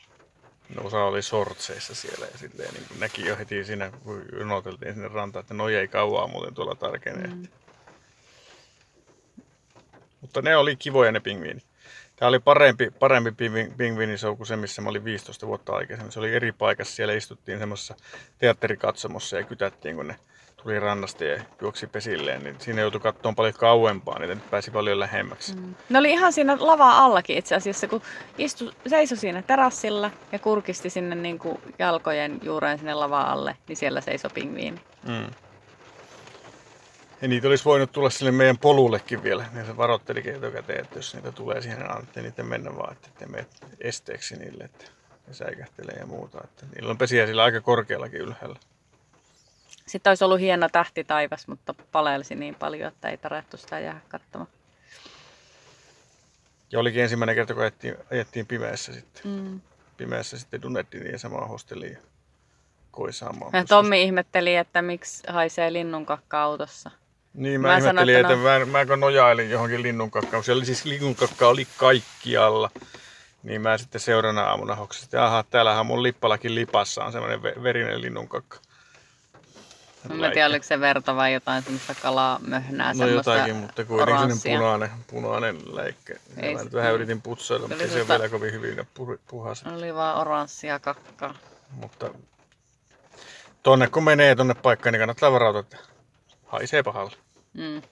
No, 0.74 0.82
osa 0.84 1.04
oli 1.04 1.22
sortseissa 1.22 1.94
siellä 1.94 2.26
ja 2.32 2.38
silleen, 2.38 2.74
niin 2.74 2.86
näki 3.00 3.26
jo 3.26 3.36
heti 3.36 3.64
siinä, 3.64 3.90
kun 4.04 4.22
jonoteltiin 4.38 4.94
sinne 4.94 5.08
rantaan, 5.08 5.40
että 5.40 5.54
noi 5.54 5.74
ei 5.74 5.88
kauaa 5.88 6.26
muuten 6.26 6.54
tuolla 6.54 6.74
tarkenee. 6.74 7.26
Mm. 7.26 7.42
Mutta 10.26 10.42
ne 10.42 10.56
oli 10.56 10.76
kivoja 10.76 11.12
ne 11.12 11.20
pingviinit. 11.20 11.64
Tämä 12.16 12.28
oli 12.28 12.38
parempi, 12.38 12.90
parempi 12.98 13.30
pingvi- 13.30 13.72
pingviinishow 13.76 14.36
kuin 14.36 14.46
se, 14.46 14.56
missä 14.56 14.82
mä 14.82 14.88
olin 14.88 15.04
15 15.04 15.46
vuotta 15.46 15.72
aikaisemmin. 15.72 16.12
Se 16.12 16.18
oli 16.18 16.34
eri 16.34 16.52
paikassa. 16.52 16.94
Siellä 16.94 17.14
istuttiin 17.14 17.58
semmoisessa 17.58 17.94
teatterikatsomossa 18.38 19.36
ja 19.36 19.42
kytättiin, 19.42 19.96
kun 19.96 20.08
ne 20.08 20.16
tuli 20.62 20.80
rannasta 20.80 21.24
ja 21.24 21.42
juoksi 21.60 21.86
pesilleen. 21.86 22.42
Niin 22.44 22.56
siinä 22.58 22.80
joutui 22.80 23.00
katsomaan 23.00 23.34
paljon 23.34 23.54
kauempaa, 23.54 24.18
niin 24.18 24.28
nyt 24.28 24.50
pääsi 24.50 24.70
paljon 24.70 25.00
lähemmäksi. 25.00 25.56
Mm. 25.56 25.74
Ne 25.88 25.98
oli 25.98 26.10
ihan 26.10 26.32
siinä 26.32 26.56
lava 26.60 26.90
allakin 26.90 27.38
itse 27.38 27.54
asiassa, 27.54 27.88
kun 27.88 28.02
istu, 28.38 28.72
seisoi 28.86 29.18
siinä 29.18 29.42
terassilla 29.42 30.10
ja 30.32 30.38
kurkisti 30.38 30.90
sinne 30.90 31.14
niin 31.14 31.38
kuin 31.38 31.60
jalkojen 31.78 32.40
juureen 32.42 32.78
sinne 32.78 32.94
lava 32.94 33.20
alle, 33.20 33.56
niin 33.68 33.76
siellä 33.76 34.00
seisoi 34.00 34.30
pingviini. 34.34 34.80
Mm. 35.08 35.45
Ja 37.22 37.28
niitä 37.28 37.48
olisi 37.48 37.64
voinut 37.64 37.92
tulla 37.92 38.10
sille 38.10 38.30
meidän 38.30 38.58
polullekin 38.58 39.22
vielä. 39.22 39.44
Ne 39.52 39.64
se 39.64 39.76
varoittelikin 39.76 40.34
etukäteen, 40.34 40.80
että 40.80 40.98
jos 40.98 41.14
niitä 41.14 41.32
tulee 41.32 41.60
siihen, 41.60 41.78
niin 41.78 41.90
annatte 41.90 42.22
niiden 42.22 42.46
mennä 42.46 42.76
vaan, 42.76 42.92
että 42.92 43.26
mene 43.26 43.46
esteeksi 43.80 44.36
niille, 44.36 44.64
että 44.64 44.84
ne 45.26 45.34
säikähtelee 45.34 45.96
ja 45.98 46.06
muuta. 46.06 46.40
Että 46.44 46.66
niillä 46.74 46.90
on 46.90 46.98
pesiä 46.98 47.26
sillä 47.26 47.44
aika 47.44 47.60
korkeallakin 47.60 48.20
ylhäällä. 48.20 48.56
Sitten 49.86 50.10
olisi 50.10 50.24
ollut 50.24 50.40
hieno 50.40 50.68
tähti 50.68 51.04
taivas, 51.04 51.48
mutta 51.48 51.74
palelsi 51.92 52.34
niin 52.34 52.54
paljon, 52.54 52.88
että 52.88 53.08
ei 53.08 53.16
tarvittu 53.16 53.56
sitä 53.56 53.80
jäädä 53.80 54.00
katsomaan. 54.08 54.50
Ja 56.72 56.78
olikin 56.80 57.02
ensimmäinen 57.02 57.34
kerta, 57.34 57.54
kun 57.54 57.62
ajettiin, 57.62 57.96
ajettiin 58.12 58.46
pimeässä 58.46 58.92
sitten. 58.92 59.22
Mm. 59.24 59.60
Pimeässä 59.96 60.38
sitten 60.38 60.62
dunettiin 60.62 61.02
niiden 61.02 61.18
samaan 61.18 61.48
hosteliin 61.48 61.92
ja 61.92 61.98
koisaamaan. 62.90 63.50
Ja 63.52 63.64
Tommi 63.64 64.02
ihmetteli, 64.02 64.56
että 64.56 64.82
miksi 64.82 65.22
haisee 65.28 65.72
linnunkakka 65.72 66.42
autossa. 66.42 66.90
Niin, 67.36 67.60
mä, 67.60 67.68
Mä 67.68 67.72
mä 67.72 67.78
ihmettelin, 67.78 68.16
että 68.16 68.32
että, 68.32 68.42
no- 68.58 68.66
mä, 68.66 68.78
mä 68.78 68.86
kun 68.86 69.00
nojailin 69.00 69.50
johonkin 69.50 69.82
linnunkakkaan. 69.82 70.44
Siellä 70.44 70.64
siis 70.64 70.84
linnunkakka 70.84 71.48
oli 71.48 71.66
kaikkialla. 71.76 72.70
Niin 73.42 73.60
mä 73.60 73.78
sitten 73.78 74.00
seuraavana 74.00 74.44
aamuna 74.50 74.74
hoksasin, 74.74 75.06
että 75.06 75.24
aha, 75.24 75.44
täällähän 75.50 75.86
mun 75.86 76.02
lippalakin 76.02 76.54
lipassa 76.54 77.04
on 77.04 77.12
semmoinen 77.12 77.40
ve- 77.40 77.62
verinen 77.62 78.00
linnunkakka. 78.00 78.58
Mä 80.08 80.26
en 80.26 80.32
tiedä, 80.32 80.46
oliko 80.46 80.62
se 80.64 80.80
verta 80.80 81.16
vai 81.16 81.32
jotain 81.32 81.62
semmoista 81.62 81.94
kalaa 82.02 82.38
möhnää. 82.46 82.94
No 82.94 83.06
jotakin, 83.06 83.56
mutta 83.56 83.84
kuitenkin 83.84 84.14
oranssia. 84.14 84.52
sellainen 84.56 84.90
punainen, 85.10 85.50
punainen 85.56 85.76
läikkä. 85.76 86.14
Ei 86.36 86.52
mä 86.52 86.58
se- 86.58 86.64
nyt 86.64 86.72
vähän 86.74 86.94
yritin 86.94 87.22
putsailla, 87.22 87.66
Se 87.68 87.74
mutta 87.74 87.84
ei 87.84 87.88
se 87.90 87.92
semmoista- 87.92 88.18
vielä 88.18 88.28
kovin 88.28 88.52
hyvin 88.52 88.76
ne 88.76 88.86
pu- 88.98 89.18
puhas. 89.26 89.64
Oli 89.76 89.94
vaan 89.94 90.16
oranssia 90.18 90.78
kakkaa. 90.78 91.34
Mutta 91.70 92.10
tonne 93.62 93.86
kun 93.88 94.04
menee 94.04 94.34
tonne 94.34 94.54
paikkaan, 94.54 94.92
niin 94.92 95.00
kannattaa 95.00 95.32
varautua, 95.32 95.60
että 95.60 95.76
haisee 96.46 96.82
pahalle. 96.82 97.16
Mm. 97.56 97.82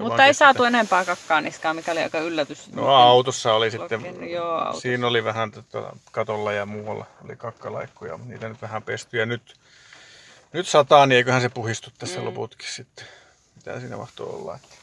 Mutta 0.00 0.24
ei 0.24 0.34
saatu 0.34 0.64
enempää 0.64 1.04
kakkaa 1.04 1.40
niskaan, 1.40 1.76
mikä 1.76 1.92
oli 1.92 2.00
aika 2.02 2.18
yllätys. 2.18 2.72
No 2.72 2.88
autossa 2.94 3.54
oli 3.54 3.70
sitten, 3.70 4.00
Lokin- 4.02 4.30
joo, 4.30 4.54
autossa. 4.54 4.80
siinä 4.80 5.06
oli 5.06 5.24
vähän 5.24 5.50
tota, 5.52 5.96
katolla 6.12 6.52
ja 6.52 6.66
muualla 6.66 7.06
oli 7.24 7.36
kakkalaikkuja, 7.36 8.16
mutta 8.16 8.32
niitä 8.32 8.48
nyt 8.48 8.62
vähän 8.62 8.82
pesty. 8.82 9.18
Ja 9.18 9.26
nyt, 9.26 9.54
nyt 10.52 10.68
sataa, 10.68 11.06
niin 11.06 11.16
eiköhän 11.16 11.40
se 11.40 11.48
puhistu 11.48 11.90
tässä 11.98 12.18
Mm. 12.20 12.24
loputkin 12.26 12.68
sitten. 12.72 13.06
Mitä 13.56 13.80
siinä 13.80 13.96
mahtoo 13.96 14.36
olla. 14.36 14.54
Että... 14.56 14.76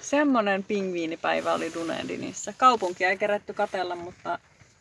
Semmonen 0.00 0.64
pingviinipäivä 0.64 1.52
oli 1.52 1.74
Dunedinissa. 1.74 2.52
Kaupunkia 2.56 3.10
ei 3.10 3.18
kerätty 3.18 3.52
katella, 3.54 3.96
mutta 3.96 4.38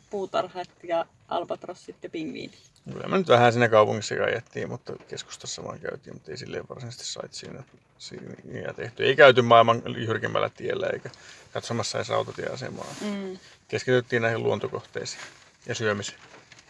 puutarhat 0.10 0.70
ja 0.84 1.06
albatrossit 1.28 1.96
ja 2.04 2.10
pingviinit. 2.10 2.60
Kyllä 2.94 3.08
me 3.08 3.18
nyt 3.18 3.28
vähän 3.28 3.54
siinä 3.54 3.70
kaupungissa 3.70 4.16
ajettiin, 4.16 4.70
mutta 4.70 4.94
keskustassa 5.08 5.64
vaan 5.64 5.80
käytiin, 5.80 6.16
mutta 6.16 6.32
ei 6.32 6.38
silleen 6.38 6.66
varsinaisesti 6.70 7.06
sait 7.06 7.34
siinä, 7.34 7.64
siinä 7.98 8.74
tehty. 8.74 9.06
Ei 9.06 9.16
käyty 9.16 9.42
maailman 9.42 9.82
jyrkimmällä 9.98 10.50
tiellä 10.50 10.88
eikä 10.88 11.10
katsomassa 11.54 11.98
edes 11.98 12.10
rautatieasemaa. 12.10 12.96
Mm. 13.02 13.38
Keskityttiin 13.68 14.22
näihin 14.22 14.44
luontokohteisiin 14.44 15.24
ja 15.66 15.76
syömiseen. 15.76 16.20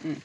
Mm. 0.04 0.16